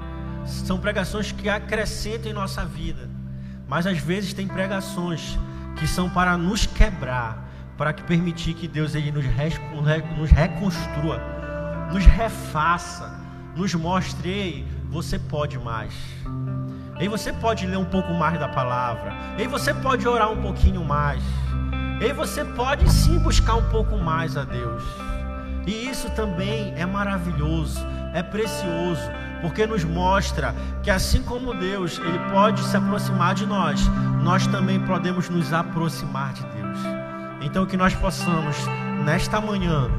são 0.44 0.78
pregações 0.78 1.32
que 1.32 1.48
acrescentam 1.48 2.30
em 2.30 2.34
nossa 2.34 2.64
vida. 2.64 3.08
Mas 3.68 3.86
às 3.86 3.98
vezes 3.98 4.32
tem 4.32 4.46
pregações 4.46 5.38
que 5.76 5.86
são 5.86 6.08
para 6.10 6.36
nos 6.36 6.66
quebrar, 6.66 7.48
para 7.76 7.92
que 7.92 8.02
permitir 8.02 8.54
que 8.54 8.68
Deus 8.68 8.94
ele 8.94 9.10
nos, 9.10 9.24
nos 10.16 10.30
reconstrua, 10.30 11.20
nos 11.92 12.04
refaça, 12.04 13.20
nos 13.56 13.74
mostre, 13.74 14.28
ei, 14.30 14.68
você 14.90 15.18
pode 15.18 15.58
mais. 15.58 15.94
Ei, 17.00 17.08
você 17.08 17.32
pode 17.32 17.66
ler 17.66 17.78
um 17.78 17.84
pouco 17.84 18.12
mais 18.12 18.38
da 18.38 18.48
palavra. 18.48 19.12
Ei, 19.38 19.48
você 19.48 19.72
pode 19.74 20.06
orar 20.06 20.30
um 20.30 20.40
pouquinho 20.40 20.84
mais. 20.84 21.22
Ei, 22.00 22.12
você 22.12 22.44
pode 22.44 22.90
sim 22.90 23.18
buscar 23.18 23.54
um 23.54 23.68
pouco 23.70 23.96
mais 23.96 24.36
a 24.36 24.44
Deus. 24.44 24.82
E 25.66 25.88
isso 25.88 26.10
também 26.10 26.74
é 26.76 26.84
maravilhoso, 26.84 27.80
é 28.12 28.22
precioso, 28.22 29.02
porque 29.42 29.66
nos 29.66 29.84
mostra 29.84 30.54
que 30.82 30.90
assim 30.90 31.22
como 31.22 31.52
Deus, 31.52 31.98
ele 31.98 32.18
pode 32.30 32.62
se 32.62 32.76
aproximar 32.76 33.34
de 33.34 33.44
nós, 33.44 33.86
nós 34.22 34.46
também 34.46 34.80
podemos 34.80 35.28
nos 35.28 35.52
aproximar 35.52 36.32
de 36.32 36.42
Deus. 36.46 36.78
Então 37.42 37.66
que 37.66 37.76
nós 37.76 37.94
possamos 37.94 38.56
nesta 39.04 39.40
manhã 39.40 39.90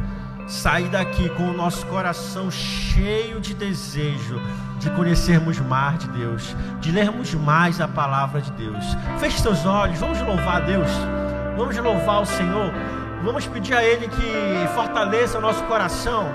sair 0.48 0.88
daqui 0.88 1.30
com 1.30 1.50
o 1.50 1.54
nosso 1.54 1.86
coração 1.88 2.50
cheio 2.50 3.40
de 3.40 3.54
desejo 3.54 4.42
de 4.80 4.90
conhecermos 4.92 5.60
mais 5.60 6.00
de 6.00 6.08
Deus, 6.10 6.56
de 6.80 6.92
lermos 6.92 7.34
mais 7.34 7.80
a 7.80 7.88
palavra 7.88 8.42
de 8.42 8.52
Deus. 8.54 8.84
Feche 9.20 9.40
seus 9.40 9.66
olhos, 9.66 10.00
vamos 10.00 10.20
louvar 10.22 10.58
a 10.58 10.66
Deus. 10.66 10.90
Vamos 11.58 11.78
louvar 11.78 12.22
o 12.22 12.26
Senhor. 12.26 12.72
Vamos 13.24 13.46
pedir 13.48 13.74
a 13.74 13.84
ele 13.84 14.08
que 14.08 14.74
fortaleça 14.74 15.38
o 15.38 15.42
nosso 15.42 15.64
coração 15.66 16.28